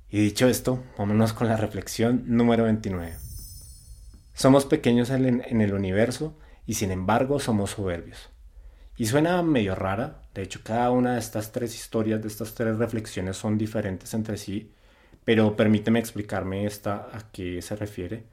Y 0.10 0.20
dicho 0.20 0.50
esto, 0.50 0.84
vámonos 0.98 1.32
con 1.32 1.48
la 1.48 1.56
reflexión 1.56 2.24
número 2.26 2.66
29. 2.66 3.35
Somos 4.36 4.66
pequeños 4.66 5.10
en 5.10 5.62
el 5.62 5.74
universo 5.74 6.38
y 6.68 6.76
sin 6.76 6.92
embargo 6.92 7.40
somos 7.40 7.72
soberbios. 7.72 8.30
Y 8.98 9.08
suena 9.08 9.42
medio 9.44 9.76
rara, 9.76 10.22
de 10.34 10.44
hecho 10.44 10.62
cada 10.64 10.90
una 10.92 11.14
de 11.14 11.20
estas 11.20 11.52
tres 11.52 11.76
historias, 11.76 12.22
de 12.22 12.28
estas 12.28 12.54
tres 12.54 12.78
reflexiones 12.78 13.36
son 13.36 13.58
diferentes 13.58 14.14
entre 14.14 14.38
sí, 14.38 14.72
pero 15.26 15.56
permíteme 15.56 16.00
explicarme 16.00 16.66
esta 16.66 17.10
a 17.12 17.32
qué 17.32 17.62
se 17.62 17.76
refiere. 17.76 18.24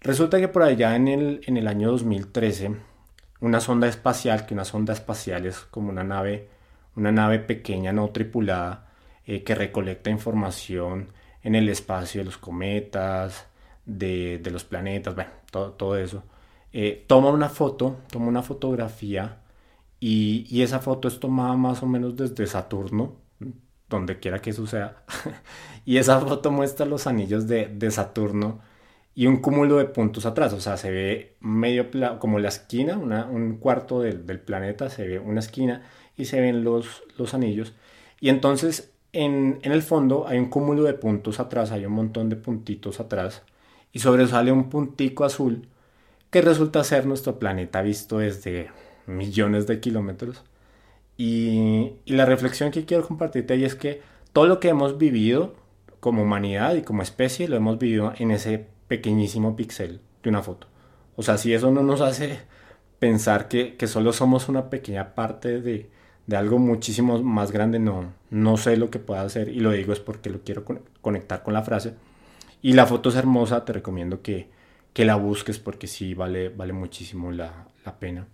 Resulta 0.00 0.38
que 0.38 0.48
por 0.48 0.62
allá 0.62 0.96
en 0.96 1.08
el, 1.08 1.40
en 1.46 1.56
el 1.56 1.66
año 1.66 1.90
2013, 1.90 2.76
una 3.40 3.60
sonda 3.60 3.88
espacial, 3.88 4.46
que 4.46 4.54
una 4.54 4.64
sonda 4.64 4.92
espacial 4.92 5.46
es 5.46 5.58
como 5.60 5.88
una 5.90 6.04
nave, 6.04 6.48
una 6.94 7.12
nave 7.12 7.38
pequeña 7.38 7.92
no 7.92 8.10
tripulada, 8.10 8.88
eh, 9.26 9.44
que 9.44 9.54
recolecta 9.54 10.10
información 10.10 11.12
en 11.42 11.54
el 11.54 11.68
espacio 11.68 12.20
de 12.20 12.26
los 12.26 12.38
cometas, 12.38 13.47
de, 13.88 14.50
los 14.52 14.64
planetas, 14.64 15.14
bueno, 15.14 15.30
todo, 15.50 15.96
eso. 15.96 16.22
Eh, 16.72 17.04
toma 17.08 17.30
una 17.30 17.48
foto, 17.48 17.96
toma 18.10 18.26
una 18.28 18.42
fotografía 18.42 19.38
y, 19.98 20.62
esa 20.62 20.80
foto 20.80 21.08
es 21.08 21.18
tomada 21.18 21.56
más 21.56 21.82
o 21.82 21.86
menos 21.86 22.16
desde 22.16 22.46
Saturno, 22.46 23.16
donde 23.88 24.20
quiera 24.20 24.40
que 24.40 24.50
eso 24.50 24.66
sea. 24.66 25.04
y 25.84 25.96
esa 25.96 26.20
foto 26.20 26.50
muestra 26.50 26.86
los 26.86 27.06
anillos 27.06 27.48
de, 27.48 27.90
Saturno 27.90 28.60
y 29.14 29.26
un 29.26 29.38
cúmulo 29.38 29.78
de 29.78 29.86
puntos 29.86 30.26
atrás, 30.26 30.52
o 30.52 30.60
sea, 30.60 30.76
se 30.76 30.90
ve 30.90 31.36
medio 31.40 31.90
como 32.20 32.38
la 32.38 32.48
esquina, 32.48 32.96
un 32.98 33.56
cuarto 33.56 34.00
del, 34.00 34.20
planeta, 34.40 34.90
se 34.90 35.08
ve 35.08 35.18
una 35.18 35.40
esquina 35.40 35.82
y 36.16 36.26
se 36.26 36.40
ven 36.40 36.62
los, 36.62 37.02
los 37.16 37.34
anillos. 37.34 37.74
Y 38.20 38.28
entonces 38.28 38.92
en, 39.12 39.58
en, 39.62 39.72
el 39.72 39.82
fondo 39.82 40.28
hay 40.28 40.38
un 40.38 40.50
cúmulo 40.50 40.84
de 40.84 40.94
puntos 40.94 41.40
atrás, 41.40 41.72
hay 41.72 41.86
un 41.86 41.92
montón 41.94 42.28
de 42.28 42.36
puntitos 42.36 43.00
atrás 43.00 43.42
y 43.92 44.00
sobresale 44.00 44.52
un 44.52 44.68
puntico 44.70 45.24
azul 45.24 45.68
que 46.30 46.42
resulta 46.42 46.84
ser 46.84 47.06
nuestro 47.06 47.38
planeta 47.38 47.82
visto 47.82 48.18
desde 48.18 48.70
millones 49.06 49.66
de 49.66 49.80
kilómetros. 49.80 50.42
Y, 51.16 51.94
la 52.06 52.26
reflexión 52.26 52.70
que 52.70 52.84
quiero 52.84 53.06
compartirte 53.06 53.54
ahí 53.54 53.64
es 53.64 53.74
que 53.74 54.02
todo 54.32 54.46
lo 54.46 54.60
que 54.60 54.68
hemos 54.68 54.98
vivido 54.98 55.54
como 56.00 56.22
humanidad 56.22 56.76
y 56.76 56.82
como 56.82 57.02
especie 57.02 57.48
lo 57.48 57.56
hemos 57.56 57.78
vivido 57.78 58.12
en 58.18 58.30
ese 58.30 58.66
pequeñísimo 58.86 59.56
píxel 59.56 60.00
de 60.22 60.30
una 60.30 60.42
foto. 60.42 60.68
O 61.16 61.22
sea, 61.22 61.38
si 61.38 61.52
eso 61.52 61.70
no 61.72 61.82
nos 61.82 62.00
hace 62.00 62.40
pensar 63.00 63.48
que, 63.48 63.76
que 63.76 63.86
solo 63.88 64.12
somos 64.12 64.48
una 64.48 64.70
pequeña 64.70 65.14
parte 65.14 65.60
de, 65.60 65.90
de, 66.26 66.36
algo 66.36 66.58
muchísimo 66.58 67.20
más 67.22 67.50
grande, 67.50 67.78
no, 67.80 68.12
no 68.30 68.56
sé 68.56 68.76
lo 68.76 68.90
que 68.90 68.98
pueda 69.00 69.22
hacer 69.22 69.48
y 69.48 69.60
lo 69.60 69.72
digo 69.72 69.92
es 69.92 70.00
porque 70.00 70.30
lo 70.30 70.42
quiero 70.42 70.64
conectar 71.00 71.42
con 71.42 71.54
la 71.54 71.62
frase 71.62 71.94
y 72.62 72.72
la 72.72 72.86
foto 72.86 73.08
es 73.10 73.16
hermosa, 73.16 73.64
te 73.64 73.72
recomiendo 73.72 74.22
que, 74.22 74.50
que 74.92 75.04
la 75.04 75.16
busques 75.16 75.58
porque 75.58 75.86
sí 75.86 76.14
vale, 76.14 76.48
vale 76.48 76.72
muchísimo 76.72 77.30
la, 77.32 77.68
la, 77.84 77.98
pena. 77.98 78.26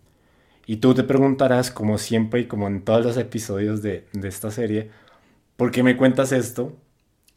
Y 0.66 0.76
tú 0.76 0.94
te 0.94 1.04
preguntarás, 1.04 1.70
como 1.70 1.98
siempre 1.98 2.40
y 2.40 2.46
como 2.46 2.66
en 2.68 2.84
todos 2.84 3.04
los 3.04 3.16
episodios 3.18 3.82
de, 3.82 4.06
de 4.12 4.28
esta 4.28 4.50
serie, 4.50 4.90
¿por 5.56 5.70
qué 5.70 5.82
me 5.82 5.96
cuentas 5.96 6.32
esto? 6.32 6.76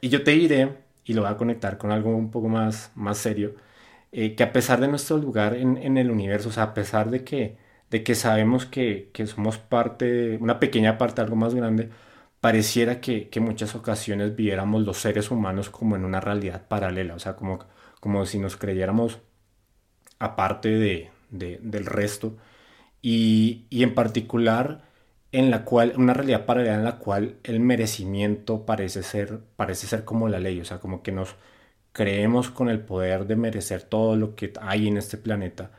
Y 0.02 0.10
yo 0.10 0.24
te 0.24 0.32
diré, 0.32 0.78
y 1.06 1.14
lo 1.14 1.24
voy 1.24 1.32
a 1.32 1.38
conectar 1.38 1.78
con 1.78 1.92
algo 1.92 2.16
un 2.16 2.32
poco 2.32 2.50
más, 2.50 2.92
más 2.96 3.18
serio, 3.18 3.56
eh, 4.12 4.36
que 4.36 4.44
a 4.44 4.54
pesar 4.54 4.80
de 4.82 4.88
nuestro 4.88 5.18
lugar 5.18 5.56
en, 5.56 5.78
en, 5.78 5.98
el 5.98 6.12
universo, 6.12 6.50
o 6.50 6.52
sea, 6.52 6.64
a 6.64 6.74
pesar 6.74 7.10
de 7.12 7.24
que, 7.24 7.58
de 7.90 8.04
que 8.04 8.16
sabemos 8.16 8.66
que, 8.66 9.10
que 9.14 9.28
somos 9.28 9.58
parte, 9.58 10.38
una 10.42 10.60
pequeña 10.60 10.98
parte 10.98 11.22
de 11.22 11.26
algo 11.26 11.36
más 11.36 11.54
grande, 11.56 11.90
pareciera 12.48 13.02
que, 13.02 13.28
que 13.30 13.42
muchas 13.42 13.76
ocasiones 13.76 14.34
viéramos 14.38 14.84
los 14.84 15.00
seres 15.00 15.32
humanos 15.32 15.70
como 15.70 15.98
en 15.98 16.06
una 16.06 16.22
realidad 16.22 16.66
paralela, 16.70 17.14
o 17.16 17.20
sea, 17.20 17.36
como, 17.36 17.60
como 18.00 18.26
si 18.26 18.40
nos 18.40 18.56
creyéramos 18.56 19.20
aparte 20.20 20.70
de, 20.70 21.12
del 21.30 21.86
resto. 21.86 22.38
Y, 23.02 23.66
y, 23.70 23.84
en 23.84 23.94
particular 23.96 24.86
en 25.34 25.52
la 25.52 25.66
cual, 25.66 25.94
una 25.98 26.14
realidad 26.14 26.46
paralela 26.46 26.76
en 26.76 26.86
la 26.86 27.00
cual 27.00 27.38
el 27.44 27.60
merecimiento 27.60 28.66
parece 28.66 29.04
ser, 29.04 29.42
parece 29.58 29.88
ser 29.88 30.06
como 30.06 30.30
la 30.30 30.40
ley, 30.40 30.62
o 30.62 30.66
sea, 30.66 30.80
como 30.80 31.04
que 31.04 31.12
nos 31.12 31.36
creemos 31.92 32.50
con 32.50 32.70
el 32.70 32.80
poder 32.80 33.28
de 33.28 33.36
merecer 33.36 33.84
todo 33.84 34.16
lo 34.16 34.36
que 34.36 34.54
hay 34.62 34.88
en 34.88 34.96
este 34.98 35.18
planeta. 35.18 35.72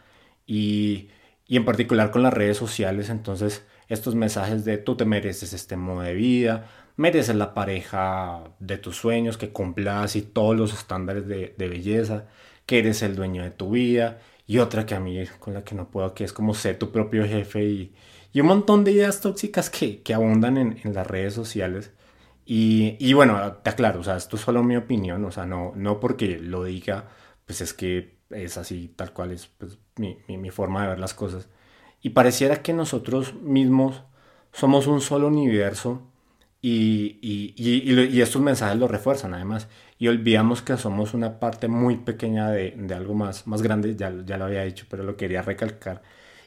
Y, 0.47 1.11
y 1.47 1.57
en 1.57 1.65
particular 1.65 2.11
con 2.11 2.23
las 2.23 2.35
redes 2.35 2.59
sociales, 2.59 3.09
entonces 3.11 3.65
estos 3.89 4.15
mensajes 4.15 4.65
de 4.65 4.79
tú 4.79 4.97
te 4.97 5.05
mereces 5.05 5.53
este 5.53 5.77
modo 5.77 6.03
de 6.03 6.15
vida, 6.15 6.69
mereces 6.97 7.37
la 7.37 7.55
pareja 7.55 8.45
de 8.59 8.79
tus 8.79 8.97
sueños, 8.97 9.39
que 9.39 9.51
cumpla 9.51 10.03
así 10.03 10.23
todos 10.23 10.57
los 10.57 10.75
estándares 10.75 11.27
de, 11.27 11.55
belleza, 11.57 12.27
que 12.67 12.81
eres 12.81 13.03
el 13.03 13.17
dueño 13.17 13.43
de 13.43 13.51
tu 13.51 13.71
vida, 13.71 14.21
y 14.47 14.59
otra 14.59 14.87
que 14.87 14.95
a 14.95 15.01
mí 15.01 15.25
con 15.39 15.55
la 15.55 15.65
que 15.65 15.75
no 15.75 15.91
puedo, 15.91 16.15
que 16.15 16.25
es 16.25 16.33
como 16.33 16.55
ser 16.55 16.79
tu 16.79 16.91
propio 16.93 17.27
jefe 17.27 17.65
y, 17.65 17.95
y 18.33 18.41
un 18.41 18.49
montón 18.49 18.85
de 18.85 18.93
ideas 18.93 19.21
tóxicas 19.21 19.71
que, 19.71 20.03
que 20.03 20.15
abundan 20.15 20.59
en, 20.59 20.79
en, 20.85 20.95
las 20.95 21.07
redes 21.07 21.35
sociales. 21.35 21.93
Y, 22.45 22.97
y, 22.99 23.13
bueno, 23.13 23.55
te 23.63 23.71
aclaro, 23.71 24.01
o 24.01 24.05
sea, 24.05 24.17
esto 24.17 24.37
es 24.37 24.43
solo 24.43 24.63
mi 24.63 24.77
opinión, 24.77 25.25
o 25.25 25.31
sea, 25.31 25.47
no, 25.47 25.73
no 25.77 26.01
porque 26.01 26.39
lo 26.39 26.65
diga, 26.65 27.09
pues 27.47 27.61
es 27.61 27.75
que 27.75 28.19
es 28.31 28.57
así, 28.57 28.89
tal 28.97 29.13
cual 29.13 29.33
es 29.33 29.47
pues, 29.47 29.79
mi, 29.97 30.19
mi 30.29 30.51
forma 30.51 30.83
de 30.83 30.89
ver 30.89 30.99
las 30.99 31.15
cosas. 31.15 31.49
Y 32.03 32.11
pareciera 32.11 32.63
que 32.63 32.73
nosotros 32.73 33.35
mismos 33.35 34.03
somos 34.53 34.87
un 34.87 35.01
solo 35.01 35.29
universo 35.29 36.03
y, 36.61 37.19
y, 37.23 37.55
y, 37.57 38.21
estos 38.21 38.43
mensajes 38.43 38.79
lo 38.79 38.89
refuerzan 38.89 39.35
además. 39.35 39.69
Y 39.99 40.09
olvidamos 40.09 40.63
que 40.63 40.77
somos 40.77 41.15
una 41.15 41.39
parte 41.41 41.69
muy 41.69 41.97
pequeña 41.97 42.51
de, 42.51 42.73
de 42.77 42.95
algo 42.95 43.15
más, 43.15 43.47
más 43.47 43.63
grande, 43.63 43.97
ya, 43.97 44.13
ya 44.25 44.37
lo 44.39 44.47
había 44.47 44.65
dicho, 44.65 44.87
pero 44.89 45.05
lo 45.05 45.17
quería 45.17 45.43
recalcar. 45.43 46.03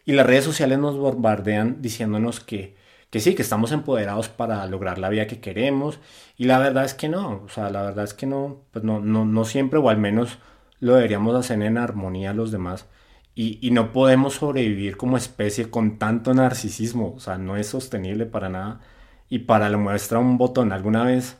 Y 0.05 0.13
las 0.13 0.25
redes 0.25 0.45
sociales 0.45 0.79
nos 0.79 0.97
bombardean 0.97 1.81
diciéndonos 1.81 2.39
que, 2.39 2.75
que 3.09 3.19
sí, 3.19 3.35
que 3.35 3.41
estamos 3.43 3.71
empoderados 3.71 4.29
para 4.29 4.65
lograr 4.67 4.97
la 4.97 5.09
vida 5.09 5.27
que 5.27 5.39
queremos. 5.41 5.99
Y 6.37 6.45
la 6.45 6.59
verdad 6.59 6.85
es 6.85 6.93
que 6.93 7.09
no, 7.09 7.43
o 7.45 7.49
sea, 7.49 7.69
la 7.69 7.83
verdad 7.83 8.05
es 8.05 8.13
que 8.13 8.25
no, 8.25 8.61
pues 8.71 8.83
no, 8.83 8.99
no, 8.99 9.25
no 9.25 9.45
siempre, 9.45 9.79
o 9.79 9.89
al 9.89 9.97
menos 9.97 10.39
lo 10.79 10.95
deberíamos 10.95 11.35
hacer 11.35 11.61
en 11.61 11.77
armonía 11.77 12.33
los 12.33 12.51
demás. 12.51 12.87
Y, 13.33 13.71
no 13.71 13.93
podemos 13.93 14.35
sobrevivir 14.35 14.97
como 14.97 15.17
especie 15.17 15.69
con 15.69 15.97
tanto 15.97 16.33
narcisismo, 16.33 17.13
o 17.15 17.19
sea, 17.19 17.37
no 17.37 17.55
es 17.57 17.67
sostenible 17.67 18.25
para 18.25 18.49
nada. 18.49 18.81
Y 19.29 19.39
para 19.39 19.69
la 19.69 19.77
muestra 19.77 20.19
un 20.19 20.37
botón, 20.37 20.73
alguna 20.73 21.03
vez, 21.05 21.37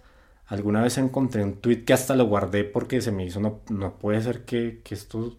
alguna 0.47 0.81
vez 0.81 0.97
encontré 0.97 1.43
un 1.43 1.55
tweet 1.61 1.83
que 1.83 1.93
hasta 1.93 2.15
lo 2.15 2.25
guardé 2.25 2.63
porque 2.63 3.01
se 3.01 3.11
me 3.11 3.25
hizo, 3.25 3.39
no, 3.41 3.59
no 3.69 3.99
puede 3.99 4.21
ser 4.21 4.45
que, 4.45 4.81
que 4.83 4.95
esto 4.95 5.37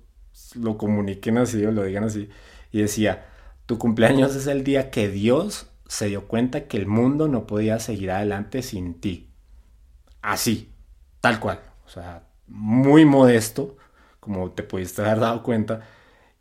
lo 0.55 0.77
comuniquen 0.79 1.39
así 1.39 1.65
o 1.65 1.73
lo 1.73 1.85
digan 1.85 2.05
así. 2.05 2.29
Y 2.71 2.83
decía, 2.83 3.27
tu 3.67 3.79
cumpleaños 3.79 4.37
es 4.37 4.47
el 4.47 4.65
día 4.65 4.91
que 4.91 5.09
Dios 5.09 5.69
se 5.89 6.07
dio 6.07 6.29
cuenta 6.29 6.69
que 6.69 6.77
el 6.77 6.87
mundo 6.87 7.29
no 7.29 7.47
podía 7.47 7.79
seguir 7.79 8.11
adelante 8.11 8.63
sin 8.63 9.01
ti. 9.01 9.31
Así, 10.21 10.73
tal 11.21 11.41
cual. 11.41 11.61
O 11.87 11.89
sea, 11.89 12.25
muy 12.47 13.05
modesto, 13.05 13.77
como 14.21 14.53
te 14.53 14.63
pudiste 14.63 15.03
haber 15.03 15.21
dado 15.21 15.43
cuenta 15.43 15.81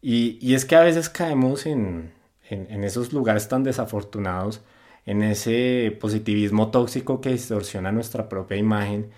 y, 0.01 0.53
es 0.55 0.65
que 0.65 0.75
a 0.75 0.81
veces 0.81 1.09
caemos 1.09 1.65
en, 1.65 2.13
esos 2.49 3.13
lugares 3.13 3.47
tan 3.47 3.63
desafortunados, 3.63 4.61
en 5.05 5.23
ese 5.23 5.97
positivismo 5.99 6.71
tóxico 6.71 7.21
que 7.21 7.31
distorsiona 7.31 7.91
nuestra 7.91 8.29
propia 8.29 8.57
imagen 8.57 9.11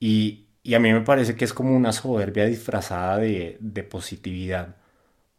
y, 0.00 0.46
a 0.74 0.78
mí 0.80 0.92
me 0.92 1.00
parece 1.02 1.34
que 1.36 1.44
es 1.44 1.54
como 1.54 1.74
una 1.76 1.92
soberbia 1.92 2.44
disfrazada 2.46 3.18
de, 3.18 3.86
positividad. 3.90 4.76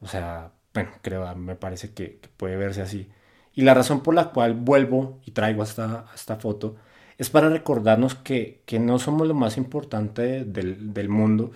O 0.01 0.07
sea, 0.07 0.53
bueno, 0.73 0.91
creo, 1.01 1.35
me 1.35 1.55
parece 1.55 1.93
que, 1.93 2.19
puede 2.37 2.57
verse 2.57 2.81
así. 2.81 3.09
Y 3.53 3.61
la 3.63 3.73
razón 3.73 4.01
por 4.03 4.15
la 4.15 4.31
cual 4.31 4.53
vuelvo 4.53 5.19
y 5.25 5.31
traigo 5.31 5.63
esta, 5.63 6.05
foto 6.39 6.77
es 7.17 7.29
para 7.29 7.49
recordarnos 7.49 8.15
que, 8.15 8.63
no 8.79 8.99
somos 8.99 9.27
lo 9.27 9.33
más 9.35 9.57
importante 9.57 10.45
del 10.45 11.09
mundo, 11.09 11.51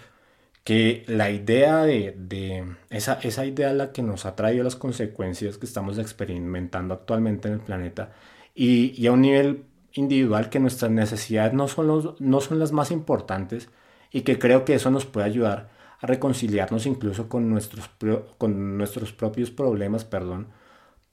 que 0.63 1.03
la 1.07 1.29
idea 1.31 1.83
de, 1.83 2.75
esa, 2.89 3.15
esa 3.21 3.45
idea 3.45 3.73
la 3.73 3.91
que 3.91 4.01
nos 4.01 4.25
ha 4.25 4.35
traído 4.35 4.63
las 4.63 4.75
consecuencias 4.75 5.57
que 5.57 5.65
estamos 5.65 5.97
experimentando 5.97 6.93
actualmente 6.93 7.49
en 7.49 7.55
el 7.55 7.59
planeta 7.59 8.13
y, 8.55 9.05
a 9.07 9.11
un 9.11 9.21
nivel 9.21 9.65
individual 9.93 10.49
que 10.49 10.59
nuestras 10.59 10.91
necesidades 10.91 11.53
no 11.53 11.67
son, 11.67 11.87
los, 11.87 12.21
no 12.21 12.41
son 12.41 12.59
las 12.59 12.71
más 12.71 12.91
importantes 12.91 13.69
y 14.11 14.21
que 14.21 14.39
creo 14.39 14.65
que 14.65 14.75
eso 14.75 14.89
nos 14.91 15.05
puede 15.05 15.25
ayudar 15.25 15.69
a 15.99 16.07
reconciliarnos 16.07 16.85
incluso 16.85 17.29
con 17.29 17.49
nuestros, 17.49 17.89
con 18.37 18.77
nuestros 18.77 19.13
propios 19.13 19.51
problemas, 19.51 20.05
perdón, 20.05 20.47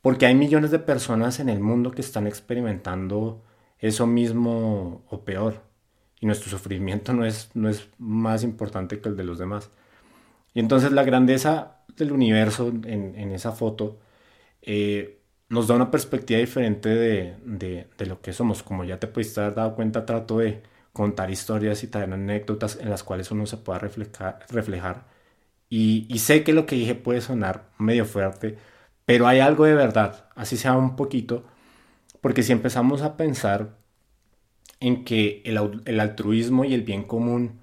porque 0.02 0.26
hay 0.26 0.34
millones 0.34 0.70
de 0.70 0.78
personas 0.78 1.40
en 1.40 1.48
el 1.48 1.60
mundo 1.60 1.90
que 1.90 2.00
están 2.00 2.26
experimentando 2.26 3.42
eso 3.78 4.06
mismo 4.06 5.04
o 5.08 5.24
peor. 5.24 5.69
Y 6.20 6.26
nuestro 6.26 6.50
sufrimiento 6.50 7.12
no 7.14 7.24
es, 7.24 7.50
no 7.54 7.68
es 7.68 7.88
más 7.98 8.42
importante 8.44 9.00
que 9.00 9.08
el 9.08 9.16
de 9.16 9.24
los 9.24 9.38
demás. 9.38 9.70
Y 10.54 10.60
entonces 10.60 10.92
la 10.92 11.04
grandeza 11.04 11.78
del 11.96 12.12
universo 12.12 12.68
en, 12.68 13.14
en 13.16 13.32
esa 13.32 13.52
foto 13.52 13.98
eh, 14.62 15.20
nos 15.48 15.66
da 15.68 15.74
una 15.74 15.90
perspectiva 15.90 16.40
diferente 16.40 16.88
de, 16.90 17.36
de, 17.44 18.06
lo 18.06 18.20
que 18.20 18.32
somos. 18.32 18.62
Como 18.62 18.84
ya 18.84 18.98
te 19.00 19.06
pudiste 19.08 19.40
haber 19.40 19.54
dado 19.54 19.74
cuenta, 19.74 20.06
trato 20.06 20.38
de 20.38 20.62
contar 20.92 21.30
historias 21.30 21.82
y 21.84 21.88
traer 21.88 22.12
anécdotas 22.12 22.78
en 22.80 22.90
las 22.90 23.02
cuales 23.04 23.30
uno 23.30 23.46
se 23.46 23.56
pueda 23.58 23.78
reflejar. 23.78 24.40
reflejar. 24.50 25.06
Y, 25.68 26.06
y 26.08 26.18
sé 26.20 26.44
que 26.44 26.52
lo 26.52 26.66
que 26.66 26.76
dije 26.76 26.94
puede 26.94 27.20
sonar 27.20 27.70
medio 27.78 28.04
fuerte, 28.04 28.58
pero 29.06 29.26
hay 29.26 29.40
algo 29.40 29.64
de 29.64 29.74
verdad, 29.74 30.28
así 30.36 30.56
sea 30.56 30.76
un 30.76 30.96
poquito, 30.96 31.44
porque 32.20 32.42
si 32.42 32.52
empezamos 32.52 33.02
a 33.02 33.16
pensar 33.16 33.76
en 34.80 35.04
que 35.04 35.42
el, 35.44 36.00
altruismo 36.00 36.64
y 36.64 36.74
el 36.74 36.82
bien 36.82 37.04
común 37.04 37.60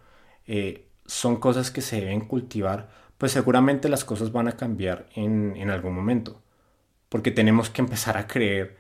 eh, 0.48 0.88
son 1.06 1.38
cosas 1.38 1.72
que 1.72 1.82
se 1.82 2.02
deben 2.02 2.22
cultivar, 2.22 2.90
pues 3.18 3.32
seguramente 3.32 3.90
las 3.90 4.06
cosas 4.06 4.32
van 4.32 4.48
a 4.48 4.58
cambiar 4.58 5.10
en, 5.16 5.70
algún 5.70 5.96
momento. 5.96 6.42
Porque 7.10 7.32
tenemos 7.32 7.70
que 7.70 7.82
empezar 7.82 8.18
a 8.18 8.28
creer 8.28 8.78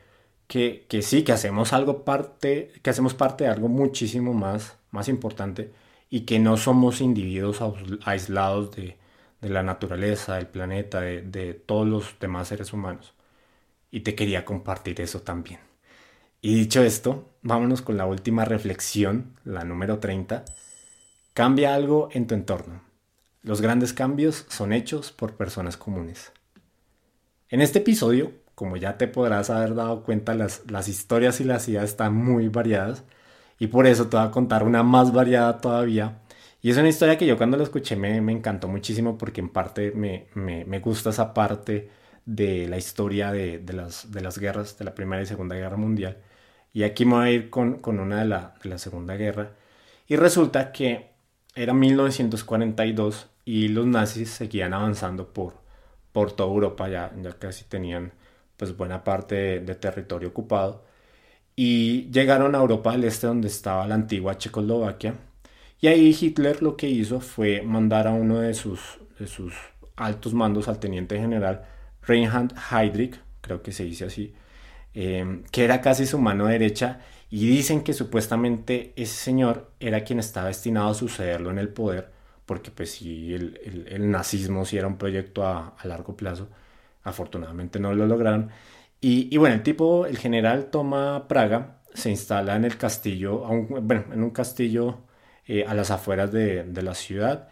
que, 0.48 0.88
sí, 1.01 1.24
que 1.24 1.34
hacemos 1.34 1.74
algo 1.74 2.06
parte, 2.06 2.72
que 2.84 2.89
hacemos 2.89 3.13
parte 3.15 3.46
de 3.46 3.51
algo 3.51 3.70
muchísimo 3.70 4.34
más, 4.34 4.77
más 4.91 5.10
importante 5.10 5.72
y 6.10 6.22
que 6.22 6.39
no 6.39 6.58
somos 6.58 7.01
individuos 7.01 7.60
aislados 8.06 8.75
de, 8.75 8.98
la 9.41 9.63
naturaleza, 9.63 10.36
del 10.36 10.48
planeta, 10.48 11.01
de 11.01 11.53
todos 11.53 11.88
los 11.88 12.15
demás 12.20 12.50
seres 12.50 12.74
humanos. 12.74 13.13
Y 13.91 14.01
te 14.01 14.15
quería 14.15 14.46
compartir 14.46 15.01
eso 15.01 15.22
también. 15.22 15.67
Y 16.41 16.56
dicho 16.56 16.84
esto, 16.84 17.29
vámonos 17.41 17.82
con 17.82 17.98
la 17.98 18.06
última 18.06 18.46
reflexión, 18.46 19.36
la 19.44 19.63
número 19.63 20.00
30. 20.00 20.46
Cambia 21.34 21.74
algo 21.75 22.10
en 22.12 22.27
tu 22.27 22.36
entorno. 22.36 22.82
Los 23.44 23.62
grandes 23.62 23.94
cambios 23.94 24.46
son 24.50 24.74
hechos 24.74 25.12
por 25.12 25.36
personas 25.36 25.77
comunes. 25.77 26.32
En 27.50 27.62
este 27.62 27.79
episodio, 27.79 28.34
como 28.56 28.77
ya 28.77 28.98
te 28.98 29.08
podrás 29.08 29.50
haber 29.50 29.75
dado 29.75 30.03
cuenta, 30.03 30.36
las, 30.36 30.70
las 30.70 30.88
historias 30.88 31.39
y 31.39 31.44
las 31.44 31.67
ideas 31.70 31.86
están 31.86 32.13
muy 32.15 32.50
variadas 32.50 33.03
y 33.60 33.67
por 33.67 33.88
eso 33.88 34.08
te 34.08 34.17
voy 34.17 34.25
a 34.25 34.32
contar 34.32 34.63
una 34.63 34.84
más 34.84 35.13
variada 35.13 35.60
todavía. 35.60 36.22
Y 36.62 36.72
es 36.72 36.77
una 36.77 36.89
historia 36.89 37.17
que 37.17 37.25
yo 37.25 37.38
cuando 37.38 37.58
la 37.58 37.63
escuché 37.63 37.96
me, 37.96 38.20
me 38.22 38.32
encantó 38.34 38.67
muchísimo 38.67 39.17
porque 39.17 39.41
en 39.41 39.50
parte 39.50 39.91
me, 39.91 40.27
me, 40.34 40.65
me 40.65 40.79
gusta 40.79 41.12
esa 41.12 41.34
parte 41.34 41.89
de 42.27 42.67
la 42.67 42.77
historia 42.77 43.31
de, 43.31 43.57
de, 43.60 43.74
las, 43.74 44.12
de 44.12 44.22
las 44.22 44.38
guerras, 44.38 44.77
de 44.77 44.86
la 44.86 44.93
Primera 44.93 45.24
y 45.24 45.25
Segunda 45.25 45.55
Guerra 45.55 45.77
Mundial. 45.77 46.17
Y 46.74 46.84
aquí 46.84 47.05
me 47.05 47.15
voy 47.15 47.27
a 47.27 47.31
ir 47.31 47.50
con, 47.50 47.79
con 47.79 48.00
una 48.00 48.19
de 48.19 48.25
la, 48.25 48.55
de 48.62 48.69
la 48.69 48.77
Segunda 48.77 49.15
Guerra. 49.15 49.53
Y 50.07 50.17
resulta 50.17 50.72
que 50.74 51.12
era 51.55 51.74
1942 51.74 53.29
y 53.46 53.69
los 53.69 53.86
nazis 53.88 54.29
seguían 54.29 54.74
avanzando 54.74 55.34
por, 55.34 55.55
por 56.12 56.34
toda 56.34 56.50
Europa, 56.50 56.89
ya, 56.89 57.12
ya 57.22 57.31
casi 57.39 57.65
tenían 57.65 58.12
pues 58.57 58.75
buena 58.75 59.03
parte 59.03 59.36
de, 59.36 59.60
de, 59.62 59.75
territorio 59.75 60.29
ocupado. 60.29 60.84
Y 61.55 62.12
llegaron 62.12 62.55
a 62.55 62.60
Europa 62.60 62.91
del 62.91 63.05
Este 63.05 63.27
donde 63.27 63.48
estaba 63.48 63.88
la 63.88 63.96
antigua 63.96 64.38
Checoslovaquia. 64.38 65.15
Y 65.79 65.88
ahí 65.88 66.15
Hitler 66.19 66.62
lo 66.62 66.75
que 66.75 66.89
hizo 66.89 67.22
fue 67.22 67.62
mandar 67.62 68.07
a 68.07 68.12
uno 68.12 68.39
de 68.41 68.53
sus, 68.53 69.00
de 69.19 69.27
sus 69.27 69.53
altos 69.96 70.34
mandos, 70.34 70.67
al 70.67 70.79
teniente 70.79 71.17
general, 71.17 71.65
Reinhard 72.08 72.54
Heydrich, 72.72 73.20
creo 73.42 73.62
que 73.62 73.72
se 73.72 73.84
dice 73.84 74.06
así, 74.06 74.34
eh, 74.94 75.44
que 75.52 75.64
era 75.64 75.82
casi 75.82 76.06
su 76.06 76.18
mano 76.20 76.48
derecha, 76.48 77.02
y 77.30 77.48
dicen 77.48 77.82
que 77.84 77.94
supuestamente 77.94 78.94
ese 78.96 79.16
señor 79.16 79.72
era 79.79 80.03
quien 80.03 80.20
estaba 80.20 80.48
destinado 80.48 80.90
a 80.90 80.94
sucederlo 80.94 81.51
en 81.51 81.60
el 81.60 81.70
poder, 81.70 82.12
porque 82.46 82.72
pues 82.72 82.92
si 82.92 83.34
el, 83.34 83.86
el, 83.88 84.10
nazismo 84.10 84.66
sí 84.66 84.77
era 84.77 84.88
un 84.88 84.98
proyecto 84.98 85.46
a, 85.46 85.75
largo 85.84 86.16
plazo, 86.16 86.50
afortunadamente 87.03 87.79
no 87.79 87.94
lo 87.94 88.08
lograron. 88.08 88.50
Y, 89.01 89.27
y, 89.34 89.38
bueno, 89.38 89.55
el 89.55 89.64
tipo, 89.64 90.05
el 90.05 90.18
general 90.18 90.68
toma 90.72 91.27
Praga, 91.27 91.81
se 91.94 92.10
instala 92.10 92.55
en 92.55 92.66
el 92.66 92.77
castillo, 92.77 93.42
un, 93.44 93.88
bueno, 93.88 94.05
en 94.14 94.24
un 94.24 94.31
castillo 94.31 95.00
eh, 95.46 95.66
a 95.68 95.74
las 95.74 95.92
afueras 95.92 96.31
de, 96.31 96.64
de 96.64 96.81
la 96.81 96.96
ciudad, 96.96 97.50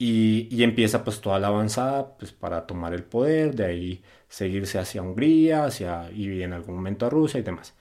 y, 0.00 0.62
empieza 0.64 1.04
pues 1.04 1.20
toda 1.20 1.38
la 1.38 1.48
avanzada 1.48 2.16
pues 2.18 2.32
para 2.32 2.66
tomar 2.66 2.94
el 2.94 3.04
poder, 3.04 3.54
de 3.54 3.66
ahí 3.66 4.04
seguirse 4.28 4.78
hacia 4.78 5.02
Hungría, 5.02 5.64
hacia, 5.66 6.10
y 6.12 6.42
en 6.42 6.54
algún 6.54 6.76
momento 6.76 7.06
a 7.06 7.10
Rusia 7.10 7.40
y 7.40 7.42
demás. 7.42 7.74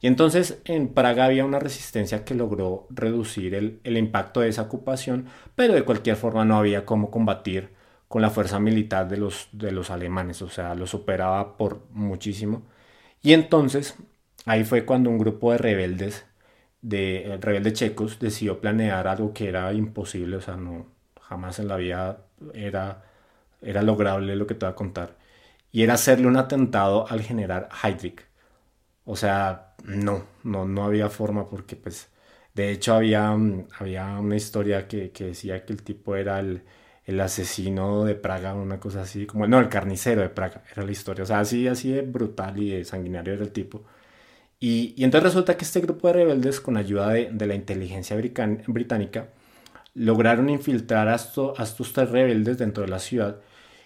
Y 0.00 0.06
entonces 0.06 0.60
en 0.66 0.88
Praga 0.94 1.26
había 1.26 1.44
una 1.44 1.58
resistencia 1.58 2.24
que 2.24 2.34
logró 2.34 2.86
reducir 2.90 3.54
el, 3.54 3.80
el 3.84 3.96
impacto 3.98 4.40
de 4.40 4.50
esa 4.50 4.62
ocupación, 4.62 5.26
pero 5.56 5.74
de 5.74 5.84
cualquier 5.84 6.16
forma 6.16 6.44
no 6.44 6.56
había 6.58 6.86
cómo 6.86 7.10
combatir 7.10 7.70
con 8.08 8.22
la 8.22 8.30
fuerza 8.30 8.60
militar 8.60 9.08
de 9.08 9.16
los, 9.18 9.48
de 9.52 9.72
los 9.72 9.90
alemanes, 9.90 10.42
o 10.42 10.48
sea, 10.50 10.74
lo 10.74 10.86
superaba 10.86 11.56
por 11.56 11.86
muchísimo. 11.90 12.62
Y 13.22 13.32
entonces 13.34 13.96
ahí 14.46 14.64
fue 14.64 14.84
cuando 14.86 15.10
un 15.10 15.18
grupo 15.18 15.52
de 15.52 15.58
rebeldes, 15.58 16.26
de 16.82 17.38
rebeldes 17.40 17.74
checos, 17.74 18.18
decidió 18.20 18.60
planear 18.60 19.08
algo 19.08 19.32
que 19.34 19.48
era 19.48 19.72
imposible, 19.72 20.36
o 20.36 20.40
sea, 20.40 20.56
no, 20.56 20.93
jamás 21.28 21.58
en 21.58 21.68
la 21.68 21.76
vida 21.76 22.26
era, 22.54 23.04
era 23.62 23.82
lograble 23.82 24.36
lo 24.36 24.46
que 24.46 24.54
te 24.54 24.66
voy 24.66 24.72
a 24.72 24.76
contar. 24.76 25.16
Y 25.72 25.82
era 25.82 25.94
hacerle 25.94 26.28
un 26.28 26.36
atentado 26.36 27.06
al 27.10 27.22
general 27.22 27.68
Heydrich. 27.82 28.22
O 29.04 29.16
sea, 29.16 29.74
no, 29.84 30.24
no, 30.44 30.66
no 30.66 30.84
había 30.84 31.10
forma 31.10 31.48
porque 31.48 31.76
pues, 31.76 32.10
de 32.54 32.70
hecho 32.70 32.94
había, 32.94 33.36
había 33.78 34.18
una 34.20 34.36
historia 34.36 34.88
que, 34.88 35.10
que 35.12 35.26
decía 35.26 35.64
que 35.64 35.72
el 35.72 35.82
tipo 35.82 36.16
era 36.16 36.40
el, 36.40 36.62
el, 37.04 37.20
asesino 37.20 38.04
de 38.04 38.14
Praga, 38.14 38.54
una 38.54 38.80
cosa 38.80 39.02
así, 39.02 39.26
como, 39.26 39.46
no, 39.46 39.60
el 39.60 39.68
carnicero 39.68 40.22
de 40.22 40.30
Praga, 40.30 40.62
era 40.72 40.84
la 40.84 40.92
historia. 40.92 41.24
O 41.24 41.26
sea, 41.26 41.40
así, 41.40 41.68
así 41.68 41.92
de 41.92 42.02
brutal 42.02 42.58
y 42.62 42.70
de 42.70 42.84
sanguinario 42.84 43.34
era 43.34 43.42
el 43.44 43.52
tipo. 43.52 43.84
Y, 44.60 44.94
y 44.96 45.04
entonces 45.04 45.24
resulta 45.32 45.56
que 45.56 45.64
este 45.64 45.80
grupo 45.80 46.08
de 46.08 46.14
rebeldes, 46.14 46.60
con 46.60 46.76
ayuda 46.76 47.10
de, 47.10 47.30
de 47.32 47.46
la 47.46 47.54
inteligencia 47.54 48.16
británica, 48.16 49.28
lograron 49.94 50.50
infiltrar 50.50 51.08
a, 51.08 51.14
esto, 51.14 51.54
a 51.56 51.62
estos 51.62 51.94
rebeldes 51.94 52.58
dentro 52.58 52.82
de 52.84 52.90
la 52.90 52.98
ciudad 52.98 53.40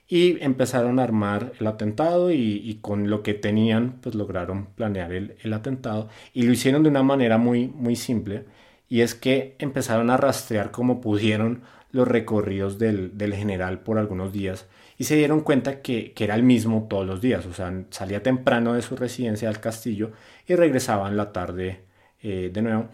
y 0.09 0.43
empezaron 0.43 0.99
a 0.99 1.03
armar 1.03 1.53
el 1.61 1.67
atentado 1.67 2.33
y, 2.33 2.79
con 2.81 3.11
lo 3.11 3.23
que 3.23 3.35
tenían 3.35 3.99
pues 4.01 4.15
lograron 4.15 4.67
planear 4.75 5.13
el, 5.13 5.53
atentado 5.53 6.09
y 6.33 6.45
lo 6.45 6.53
hicieron 6.53 6.83
de 6.83 6.89
una 6.89 7.03
manera 7.03 7.37
muy 7.37 7.69
muy 7.69 7.95
simple 7.95 8.47
y 8.89 9.03
es 9.03 9.15
que 9.15 9.55
empezaron 9.59 10.09
a 10.09 10.17
rastrear 10.17 10.71
como 10.71 11.01
pudieron 11.03 11.63
los 11.93 12.09
recorridos 12.09 12.79
del, 12.79 13.13
general 13.35 13.81
por 13.81 13.99
algunos 13.99 14.33
días 14.33 14.67
y 14.97 15.05
se 15.05 15.17
dieron 15.17 15.43
cuenta 15.43 15.83
que, 15.83 16.13
que, 16.13 16.25
era 16.25 16.35
el 16.35 16.43
mismo 16.43 16.87
todos 16.89 17.07
los 17.07 17.21
días, 17.21 17.47
o 17.47 17.53
sea, 17.53 17.73
salía 17.91 18.23
temprano 18.23 18.75
de 18.75 18.83
su 18.83 18.97
residencia 18.97 19.49
al 19.49 19.61
castillo 19.61 20.11
y 20.47 20.55
regresaba 20.55 21.09
en 21.09 21.17
la 21.17 21.33
tarde 21.33 21.83
eh, 22.23 22.51
de 22.53 22.63
nuevo 22.63 22.89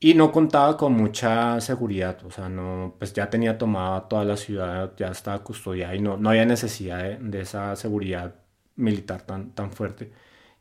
y 0.00 0.14
no 0.14 0.30
contaba 0.32 0.76
con 0.76 0.92
mucha 0.94 1.60
seguridad, 1.60 2.24
o 2.24 2.30
sea, 2.30 2.48
no, 2.48 2.94
pues 2.98 3.12
ya 3.12 3.30
tenía 3.30 3.58
tomada 3.58 4.08
toda 4.08 4.24
la 4.24 4.36
ciudad, 4.36 4.92
ya 4.96 5.08
estaba 5.08 5.42
custodiada 5.42 5.94
y 5.96 6.00
no, 6.00 6.16
no 6.16 6.30
había 6.30 6.44
necesidad 6.46 7.18
de, 7.18 7.40
esa 7.40 7.74
seguridad 7.76 8.36
militar 8.76 9.22
tan, 9.22 9.52
tan 9.52 9.72
fuerte. 9.72 10.12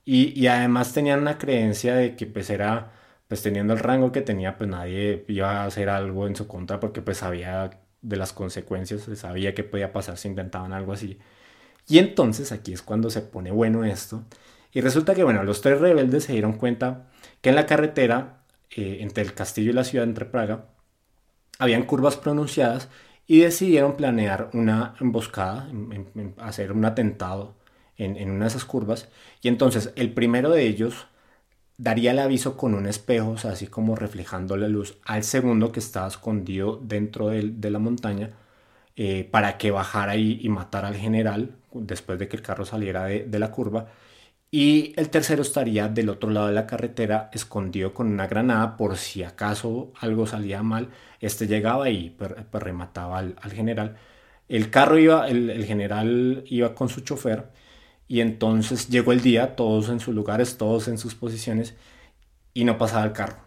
Y, 0.05 0.39
y, 0.39 0.47
además 0.47 0.93
tenían 0.93 1.19
una 1.21 1.37
creencia 1.37 1.95
de 1.95 2.15
que 2.15 2.25
pues 2.27 2.49
era, 2.49 2.93
pues 3.27 3.43
teniendo 3.43 3.73
el 3.73 3.79
rango 3.79 4.11
que 4.11 4.21
tenía, 4.21 4.57
pues 4.57 4.69
nadie 4.69 5.25
iba 5.27 5.63
a 5.63 5.65
hacer 5.65 5.89
algo 5.89 6.27
en 6.27 6.35
su 6.35 6.47
contra 6.47 6.79
porque 6.79 7.01
pues 7.01 7.17
sabía 7.17 7.69
de 8.01 8.17
las 8.17 8.33
consecuencias, 8.33 9.03
sabía 9.15 9.53
que 9.53 9.63
podía 9.63 9.91
pasar 9.93 10.17
si 10.17 10.29
intentaban 10.29 10.73
algo 10.73 10.93
así. 10.93 11.19
Y 11.87 11.99
entonces 11.99 12.51
aquí 12.51 12.73
es 12.73 12.81
cuando 12.81 13.09
se 13.09 13.21
pone 13.21 13.51
bueno 13.51 13.83
esto. 13.85 14.23
Y 14.73 14.81
resulta 14.81 15.15
que, 15.15 15.23
bueno, 15.23 15.43
los 15.43 15.61
tres 15.61 15.79
rebeldes 15.79 16.25
se 16.25 16.33
dieron 16.33 16.53
cuenta 16.53 17.07
que 17.41 17.49
en 17.49 17.55
la 17.55 17.65
carretera 17.65 18.43
eh, 18.71 18.97
entre 19.01 19.23
el 19.23 19.33
castillo 19.33 19.71
y 19.71 19.73
la 19.73 19.83
ciudad, 19.83 20.05
entre 20.07 20.25
Praga, 20.25 20.69
habían 21.59 21.83
curvas 21.83 22.17
pronunciadas 22.17 22.89
y 23.27 23.39
decidieron 23.39 23.97
planear 23.97 24.49
una 24.53 24.95
emboscada, 25.01 25.69
hacer 26.37 26.71
un 26.71 26.85
atentado 26.85 27.55
en, 27.97 28.15
en, 28.17 28.31
una 28.31 28.45
de 28.45 28.49
esas 28.49 28.65
curvas. 28.65 29.09
Y 29.41 29.47
entonces 29.49 29.91
el 29.95 30.13
primero 30.13 30.49
de 30.51 30.67
ellos 30.67 31.07
daría 31.77 32.11
el 32.11 32.19
aviso 32.19 32.57
con 32.57 32.73
un 32.73 32.87
espejo, 32.87 33.35
así 33.43 33.67
como 33.67 33.95
reflejando 33.95 34.57
la 34.57 34.67
luz, 34.67 34.97
al 35.05 35.23
segundo 35.23 35.71
que 35.71 35.79
estaba 35.79 36.07
escondido 36.07 36.79
dentro 36.83 37.29
de, 37.29 37.43
de 37.51 37.71
la 37.71 37.79
montaña, 37.79 38.31
eh, 38.95 39.27
para 39.31 39.57
que 39.57 39.71
bajara 39.71 40.15
y, 40.15 40.39
y, 40.41 40.49
matara 40.49 40.87
al 40.87 40.95
general 40.95 41.55
después 41.71 42.17
de 42.17 42.27
que 42.27 42.35
el 42.37 42.41
carro 42.41 42.65
saliera 42.65 43.05
de, 43.05 43.25
de 43.25 43.39
la 43.39 43.51
curva 43.51 43.89
y 44.51 44.93
el 44.97 45.09
tercero 45.09 45.41
estaría 45.41 45.89
del 45.89 46.09
otro 46.09 46.29
lado 46.29 46.47
de 46.47 46.53
la 46.53 46.67
carretera 46.67 47.29
escondido 47.33 47.93
con 47.93 48.07
una 48.07 48.27
granada 48.27 48.77
por 48.77 48.97
si 48.97 49.23
acaso 49.23 49.91
algo 49.99 50.25
salía 50.27 50.63
mal, 50.63 50.89
este 51.19 51.47
llegaba 51.47 51.89
y 51.89 52.11
per 52.11 52.47
remataba 52.53 53.19
al, 53.19 53.35
al, 53.41 53.51
general, 53.51 53.97
El 54.47 54.69
carro 54.71 54.97
iba, 54.99 55.27
el, 55.27 55.65
general 55.65 56.43
iba 56.47 56.73
con 56.75 56.89
su 56.89 57.01
chofer 57.01 57.51
y 58.07 58.21
entonces 58.21 58.89
llegó 58.89 59.11
el 59.13 59.21
día, 59.21 59.55
todos 59.55 59.89
en 59.89 59.99
sus 59.99 60.15
lugares, 60.15 60.57
todos 60.57 60.87
en 60.87 60.97
sus 60.97 61.15
posiciones 61.15 61.75
y 62.53 62.63
no 62.65 62.77
pasaba 62.77 63.05
el 63.05 63.13
carro. 63.13 63.37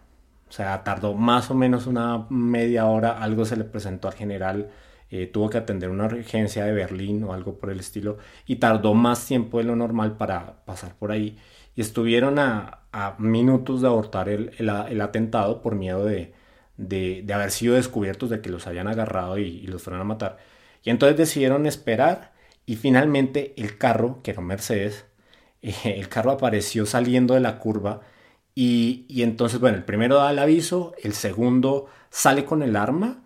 O 0.49 0.51
sea, 0.53 0.83
tardó 0.83 1.13
más 1.15 1.49
o 1.51 1.55
menos 1.55 1.87
una 1.87 2.27
media 2.29 2.85
hora, 2.87 3.21
algo 3.23 3.45
se 3.45 3.55
le 3.57 3.63
presentó 3.63 4.07
al 4.09 4.15
general, 4.15 4.71
eh, 5.11 5.27
tuvo 5.27 5.49
que 5.49 5.57
atender 5.57 5.89
una 5.89 6.05
urgencia 6.05 6.65
de 6.65 6.71
Berlín 6.71 7.23
o 7.23 7.33
algo 7.33 7.57
por 7.57 7.69
el 7.69 7.79
estilo 7.79 8.17
y 8.45 8.57
tardó 8.57 8.93
más 8.93 9.25
tiempo 9.25 9.57
de 9.59 9.65
lo 9.65 9.75
normal 9.75 10.17
para 10.17 10.63
pasar 10.65 10.95
por 10.95 11.11
ahí. 11.11 11.37
Y 11.75 11.81
estuvieron 11.81 12.39
a, 12.39 12.79
minutos 13.19 13.81
de 13.81 13.87
abortar 13.87 14.29
el, 14.29 14.69
atentado 15.01 15.61
por 15.61 15.75
miedo 15.75 16.05
de, 16.05 16.33
haber 17.33 17.51
sido 17.51 17.75
descubiertos, 17.75 18.29
de 18.29 18.41
que 18.41 18.49
los 18.49 18.67
hayan 18.67 18.87
agarrado 18.87 19.37
y 19.37 19.67
los 19.67 19.83
fueron 19.83 20.01
a 20.01 20.05
matar. 20.05 20.37
Y 20.83 20.89
entonces 20.89 21.17
decidieron 21.17 21.65
esperar 21.67 22.33
y 22.65 22.75
finalmente 22.77 23.53
el 23.57 23.77
carro, 23.77 24.21
que 24.23 24.31
era 24.31 24.41
Mercedes, 24.41 25.05
el 25.61 26.09
carro 26.09 26.31
apareció 26.31 26.85
saliendo 26.85 27.33
de 27.33 27.41
la 27.41 27.59
curva 27.59 28.01
y, 28.53 29.21
entonces, 29.21 29.59
bueno, 29.59 29.77
el 29.77 29.85
primero 29.85 30.15
da 30.17 30.31
el 30.31 30.39
aviso, 30.39 30.93
el 31.01 31.13
segundo 31.13 31.87
sale 32.09 32.45
con 32.45 32.63
el 32.63 32.75
arma 32.75 33.23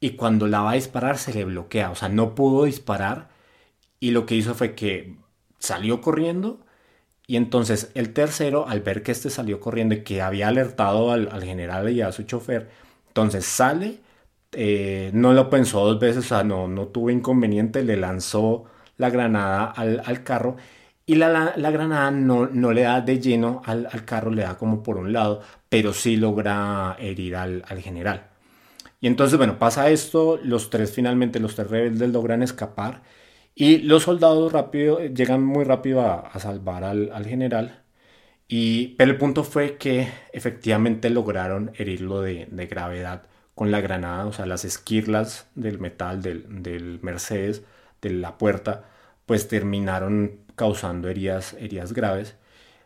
y 0.00 0.10
cuando 0.12 0.46
la 0.46 0.60
va 0.62 0.72
a 0.72 0.74
disparar 0.74 1.18
se 1.18 1.32
le 1.34 1.44
bloquea, 1.44 1.90
o 1.90 1.94
sea, 1.94 2.08
no 2.08 2.34
pudo 2.34 2.64
disparar 2.64 3.28
y 4.00 4.10
lo 4.12 4.26
que 4.26 4.36
hizo 4.36 4.54
fue 4.54 4.74
que 4.74 5.16
salió 5.58 6.00
corriendo 6.00 6.60
y 7.26 7.36
entonces 7.36 7.90
el 7.94 8.12
tercero, 8.12 8.68
al 8.68 8.80
ver 8.82 9.02
que 9.02 9.12
este 9.12 9.30
salió 9.30 9.60
corriendo 9.60 9.94
y 9.96 10.04
que 10.04 10.22
había 10.22 10.48
alertado 10.48 11.12
al, 11.12 11.28
al 11.32 11.44
general 11.44 11.90
y 11.90 12.02
a 12.02 12.12
su 12.12 12.24
chofer, 12.24 12.70
entonces 13.08 13.46
sale 13.46 14.00
eh, 14.58 15.10
no 15.12 15.32
lo 15.34 15.50
pensó 15.50 15.84
dos 15.84 16.00
veces, 16.00 16.24
o 16.24 16.28
sea, 16.28 16.42
no, 16.44 16.66
no 16.68 16.88
tuvo 16.88 17.10
inconveniente, 17.10 17.82
le 17.84 17.96
lanzó 17.96 18.64
la 18.96 19.10
granada 19.10 19.66
al, 19.66 20.22
carro 20.24 20.56
y 21.04 21.16
la, 21.16 21.52
granada 21.70 22.10
no, 22.10 22.46
no, 22.46 22.72
le 22.72 22.82
da 22.82 23.00
de 23.02 23.20
lleno 23.20 23.60
al, 23.66 24.04
carro, 24.06 24.30
le 24.30 24.42
da 24.42 24.56
como 24.56 24.82
por 24.82 24.96
un 24.96 25.12
lado, 25.12 25.42
pero 25.68 25.92
sí 25.92 26.16
logra 26.16 26.96
herir 26.98 27.36
al, 27.36 27.62
general. 27.82 28.30
Y 29.00 29.06
entonces, 29.08 29.38
bueno, 29.38 29.58
pasa 29.58 29.90
esto, 29.90 30.38
los 30.42 30.70
tres 30.70 30.92
finalmente, 30.92 31.40
los 31.40 31.54
tres 31.54 31.70
rebeldes 31.70 32.10
logran 32.10 32.42
escapar 32.42 33.02
y 33.58 33.78
los 33.78 34.04
soldados 34.04 34.52
rápido, 34.52 35.00
llegan 35.00 35.44
muy 35.44 35.64
rápido 35.64 36.02
a, 36.02 36.38
salvar 36.38 36.84
al, 36.84 37.26
general. 37.26 37.84
Y, 38.48 38.88
pero 38.96 39.12
el 39.12 39.18
punto 39.18 39.44
fue 39.44 39.78
que 39.78 40.08
efectivamente 40.32 41.10
lograron 41.10 41.72
herirlo 41.76 42.22
de, 42.22 42.46
gravedad 42.70 43.24
con 43.54 43.70
la 43.70 43.80
granada, 43.80 44.26
o 44.26 44.32
sea, 44.32 44.46
las 44.46 44.64
esquirlas 44.64 45.50
del 45.54 45.78
metal 45.80 46.22
del, 46.22 47.00
Mercedes, 47.02 47.64
de 48.02 48.10
la 48.10 48.38
puerta, 48.38 48.84
pues 49.26 49.48
terminaron 49.48 50.40
causando 50.56 51.08
heridas, 51.08 51.54
heridas 51.54 51.92
graves. 51.94 52.36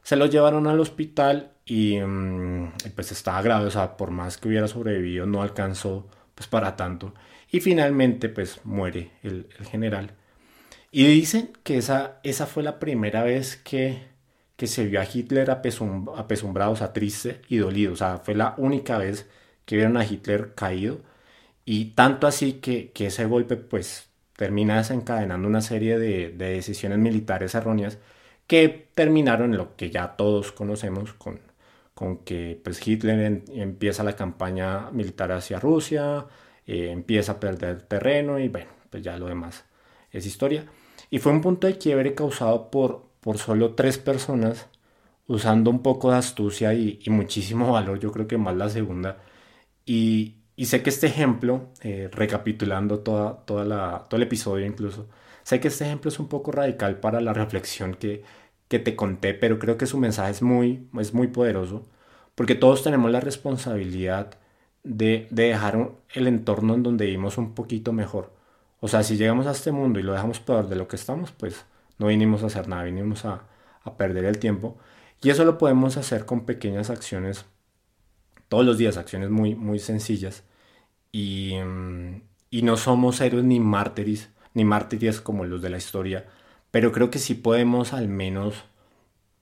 Se 0.03 0.16
lo 0.16 0.27
llevaron 0.27 0.66
al 0.66 0.81
hospital 0.81 1.53
y 1.70 2.00
mm, 2.00 2.72
pues 2.96 3.12
estaba 3.12 3.40
grave, 3.42 3.66
o 3.66 3.70
sea, 3.70 3.96
por 3.96 4.11
más 4.11 4.38
que 4.38 4.48
hubiera 4.48 4.66
sobrevivido 4.66 5.24
no 5.26 5.40
alcanzó 5.40 6.09
pues 6.35 6.48
para 6.48 6.74
tanto. 6.76 7.14
Y 7.52 7.61
finalmente 7.61 8.28
pues 8.28 8.61
muere 8.64 9.12
el, 9.22 9.46
general. 9.70 10.12
Y 10.90 11.06
dicen 11.06 11.52
que 11.62 11.78
esa, 11.78 12.18
esa 12.24 12.46
fue 12.46 12.64
la 12.64 12.80
primera 12.80 13.22
vez 13.22 13.56
que, 13.56 14.02
que 14.56 14.66
se 14.66 14.85
vio 14.87 15.00
a 15.00 15.04
Hitler 15.04 15.50
apesumbrado, 15.50 16.72
o 16.72 16.76
sea, 16.76 16.92
triste 16.92 17.40
y 17.48 17.59
dolido. 17.59 17.92
O 17.92 17.96
sea, 17.96 18.18
fue 18.18 18.35
la 18.35 18.54
única 18.59 18.98
vez 18.98 19.28
que 19.64 19.76
vieron 19.76 19.96
a 19.96 20.04
Hitler 20.04 20.54
caído 20.56 21.00
y 21.64 21.92
tanto 21.92 22.26
así 22.26 22.54
que, 22.54 22.92
ese 22.96 23.26
golpe 23.26 23.56
pues 23.56 24.11
termina 24.37 24.78
desencadenando 24.78 25.46
una 25.48 25.61
serie 25.61 25.98
de, 25.98 26.30
decisiones 26.30 26.98
militares 26.98 27.54
erróneas 27.54 27.98
que 28.48 28.88
terminaron 28.94 29.52
en 29.52 29.59
lo 29.59 29.76
que 29.76 29.90
ya 29.90 30.16
todos 30.16 30.52
conocemos 30.52 31.12
con, 31.14 31.49
con 32.00 32.16
que 32.24 32.58
pues 32.64 32.86
Hitler 32.86 33.42
empieza 33.52 34.02
la 34.02 34.16
campaña 34.16 34.90
militar 34.90 35.32
hacia 35.32 35.60
Rusia, 35.60 36.24
eh, 36.66 36.90
empieza 36.90 37.32
a 37.32 37.40
perder 37.40 37.82
terreno 37.82 38.38
y 38.38 38.48
bueno, 38.48 38.70
pues 38.88 39.02
ya 39.02 39.18
lo 39.18 39.26
demás 39.26 39.66
es 40.10 40.24
historia. 40.24 40.64
Y 41.10 41.18
fue 41.18 41.30
un 41.32 41.42
punto 41.42 41.66
de 41.66 41.76
quiebre 41.76 42.14
causado 42.14 42.70
por, 42.70 43.04
por 43.20 43.36
solo 43.36 43.74
tres 43.74 43.98
personas 43.98 44.68
usando 45.26 45.70
un 45.70 45.82
poco 45.82 46.10
de 46.10 46.16
astucia 46.16 46.72
y, 46.72 47.02
muchísimo 47.08 47.70
valor, 47.76 48.00
yo 48.00 48.12
creo 48.12 48.26
que 48.26 48.38
más 48.38 48.56
la 48.56 48.70
segunda, 48.70 49.18
y, 49.84 50.36
sé 50.64 50.82
que 50.82 50.88
este 50.88 51.06
ejemplo, 51.08 51.68
eh, 51.82 52.08
recapitulando 52.12 53.00
toda, 53.00 53.44
toda 53.44 53.66
la, 53.66 54.06
todo 54.08 54.16
el 54.16 54.22
episodio 54.22 54.64
incluso, 54.64 55.06
sé 55.42 55.60
que 55.60 55.68
este 55.68 55.84
ejemplo 55.84 56.08
es 56.08 56.18
un 56.18 56.28
poco 56.28 56.50
radical 56.52 56.98
para 56.98 57.20
la 57.20 57.34
reflexión 57.34 57.94
que, 57.94 58.24
que 58.70 58.80
te 58.80 58.96
conté, 58.96 59.35
pero 59.35 59.61
creo 59.61 59.78
que 59.78 59.87
su 59.87 59.98
mensaje 59.98 60.33
es 60.33 60.42
muy, 60.42 60.88
es 61.00 61.14
muy 61.14 61.28
poderoso, 61.28 61.88
porque 62.37 62.56
todos 62.56 62.85
tenemos 62.85 63.12
la 63.12 63.20
responsabilidad 63.20 64.38
de, 64.85 65.28
de 65.30 65.44
dejar 65.44 65.92
el 66.14 66.28
entorno 66.28 66.74
en 66.74 66.85
donde 66.85 67.06
vivimos 67.06 67.38
un 67.38 67.54
poquito 67.54 67.92
mejor. 67.92 68.33
O 68.80 68.88
sea, 68.88 69.02
si 69.04 69.16
llegamos 69.18 69.46
a 69.48 69.52
este 69.52 69.72
mundo 69.72 70.00
y 70.00 70.04
lo 70.04 70.12
dejamos 70.14 70.40
peor 70.40 70.68
de 70.68 70.76
lo 70.76 70.88
que 70.88 70.96
estamos, 70.96 71.33
pues 71.33 71.66
no 71.98 72.09
vinimos 72.09 72.42
a 72.42 72.46
hacer 72.46 72.68
nada, 72.68 72.85
vinimos 72.85 73.24
a, 73.26 73.44
a 73.85 73.96
perder 73.96 74.24
el 74.26 74.38
tiempo. 74.38 74.78
Y 75.22 75.30
eso 75.30 75.44
lo 75.44 75.59
podemos 75.59 75.96
hacer 75.98 76.24
con 76.26 76.46
pequeñas 76.46 76.90
acciones 76.90 77.44
todos 78.48 78.64
los 78.64 78.78
días 78.78 78.96
acciones 78.96 79.30
muy, 79.30 79.54
muy 79.54 79.78
sencillas 79.78 80.44
y, 81.12 81.54
mm, 81.64 82.22
y 82.50 82.62
no 82.62 82.76
somos 82.76 83.20
héroes 83.20 83.44
ni 83.44 83.61
mártires, 83.61 84.30
ni 84.54 84.64
mártires 84.64 85.20
como 85.20 85.44
los 85.44 85.62
de 85.62 85.70
la 85.70 85.78
historia, 85.78 86.26
pero 86.70 86.92
creo 86.92 87.11
que 87.11 87.18
sí 87.18 87.35
podemos 87.35 87.92
al 87.92 88.09
menos, 88.09 88.64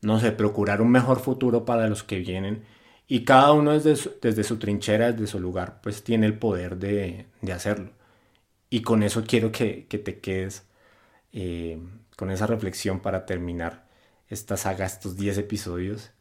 no 0.03 0.21
sé, 0.21 0.33
procurar 0.33 0.81
un 0.83 0.91
mejor 0.91 1.21
futuro 1.21 1.65
para 1.65 1.89
los 1.89 2.03
que 2.05 2.19
vienen 2.21 2.65
y 3.07 3.25
cada 3.25 3.53
uno 3.53 3.73
desde 3.73 3.97
su, 3.97 4.13
desde 4.23 4.43
trinchera, 4.57 5.13
desde 5.13 5.27
su 5.29 5.41
lugar, 5.41 5.81
pues 5.83 6.05
tiene 6.05 6.27
el 6.27 6.39
poder 6.39 6.79
de, 6.79 7.27
de 7.43 7.53
hacerlo. 7.53 7.93
Y 8.71 8.83
con 8.83 9.03
eso 9.03 9.25
quiero 9.27 9.53
que, 9.53 9.87
que 9.89 9.99
te 9.99 10.21
quedes 10.21 10.67
eh, 11.33 11.79
con 12.17 12.31
esa 12.31 12.47
reflexión 12.47 13.01
para 13.01 13.27
terminar 13.27 13.89
esta 14.29 14.57
saga, 14.57 14.87
estos 14.87 15.17
10 15.17 15.39
episodios 15.39 16.13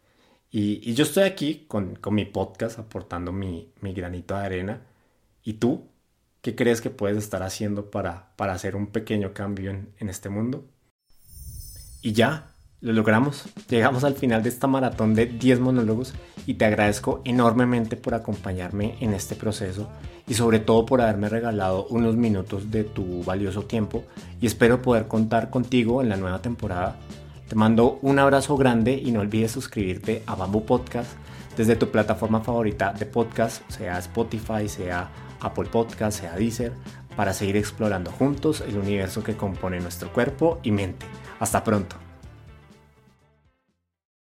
y, 0.52 0.94
yo 0.94 1.04
estoy 1.04 1.24
aquí 1.24 1.66
con, 1.68 2.00
mi 2.12 2.26
podcast 2.26 2.80
aportando 2.80 3.32
mi, 3.32 3.74
granito 3.82 4.36
de 4.38 4.46
arena. 4.46 4.82
¿Y 5.44 5.54
tú? 5.54 5.90
¿Qué 6.42 6.56
crees 6.56 6.82
que 6.82 6.90
puedes 6.90 7.18
estar 7.18 7.44
haciendo 7.44 7.92
para, 7.92 8.36
para 8.38 8.54
hacer 8.54 8.76
un 8.76 8.88
pequeño 8.88 9.34
cambio 9.34 9.72
en, 9.72 9.94
en 10.00 10.10
este 10.10 10.30
mundo? 10.30 10.66
Y 12.02 12.14
ya, 12.14 12.48
lo 12.82 12.94
logramos. 12.94 13.46
Llegamos 13.70 14.04
al 14.04 14.16
final 14.16 14.44
de 14.44 14.50
esta 14.50 14.68
maratón 14.68 15.16
de 15.16 15.26
10 15.26 15.60
monólogos 15.60 16.14
y 16.46 16.56
te 16.56 16.66
agradezco 16.66 17.22
enormemente 17.26 17.96
por 17.98 18.14
acompañarme 18.14 18.96
en 19.00 19.14
este 19.14 19.36
proceso 19.36 19.90
y 20.28 20.36
sobre 20.36 20.60
todo 20.60 20.86
por 20.86 21.02
haberme 21.02 21.30
regalado 21.30 21.88
unos 21.88 22.16
minutos 22.16 22.72
de 22.72 22.84
tu 22.84 23.24
valioso 23.24 23.64
tiempo 23.64 24.04
y 24.42 24.46
espero 24.46 24.82
poder 24.82 25.08
contar 25.08 25.50
contigo 25.50 26.02
en 26.02 26.10
la 26.10 26.18
nueva 26.18 26.42
temporada 26.42 26.98
te 27.48 27.56
mando 27.56 27.98
un 28.02 28.20
abrazo 28.20 28.58
grande 28.58 29.02
y 29.02 29.12
no 29.12 29.22
olvides 29.22 29.52
suscribirte 29.52 30.22
a 30.26 30.36
Bamboo 30.36 30.66
Podcast 30.66 31.12
desde 31.56 31.78
tu 31.78 31.90
plataforma 31.90 32.42
favorita 32.42 32.92
de 32.92 33.06
podcast, 33.06 33.64
sea 33.72 33.98
Spotify, 34.00 34.68
sea 34.68 35.10
Apple 35.40 35.70
Podcast, 35.72 36.20
sea 36.20 36.36
Deezer, 36.36 36.74
para 37.18 37.34
seguir 37.34 37.58
explorando 37.58 38.12
juntos 38.12 38.62
el 38.62 38.78
universo 38.78 39.24
que 39.24 39.36
compone 39.36 39.82
nuestro 39.82 40.14
cuerpo 40.14 40.60
y 40.64 40.72
mente. 40.72 41.06
Hasta 41.40 41.64
pronto. 41.66 42.07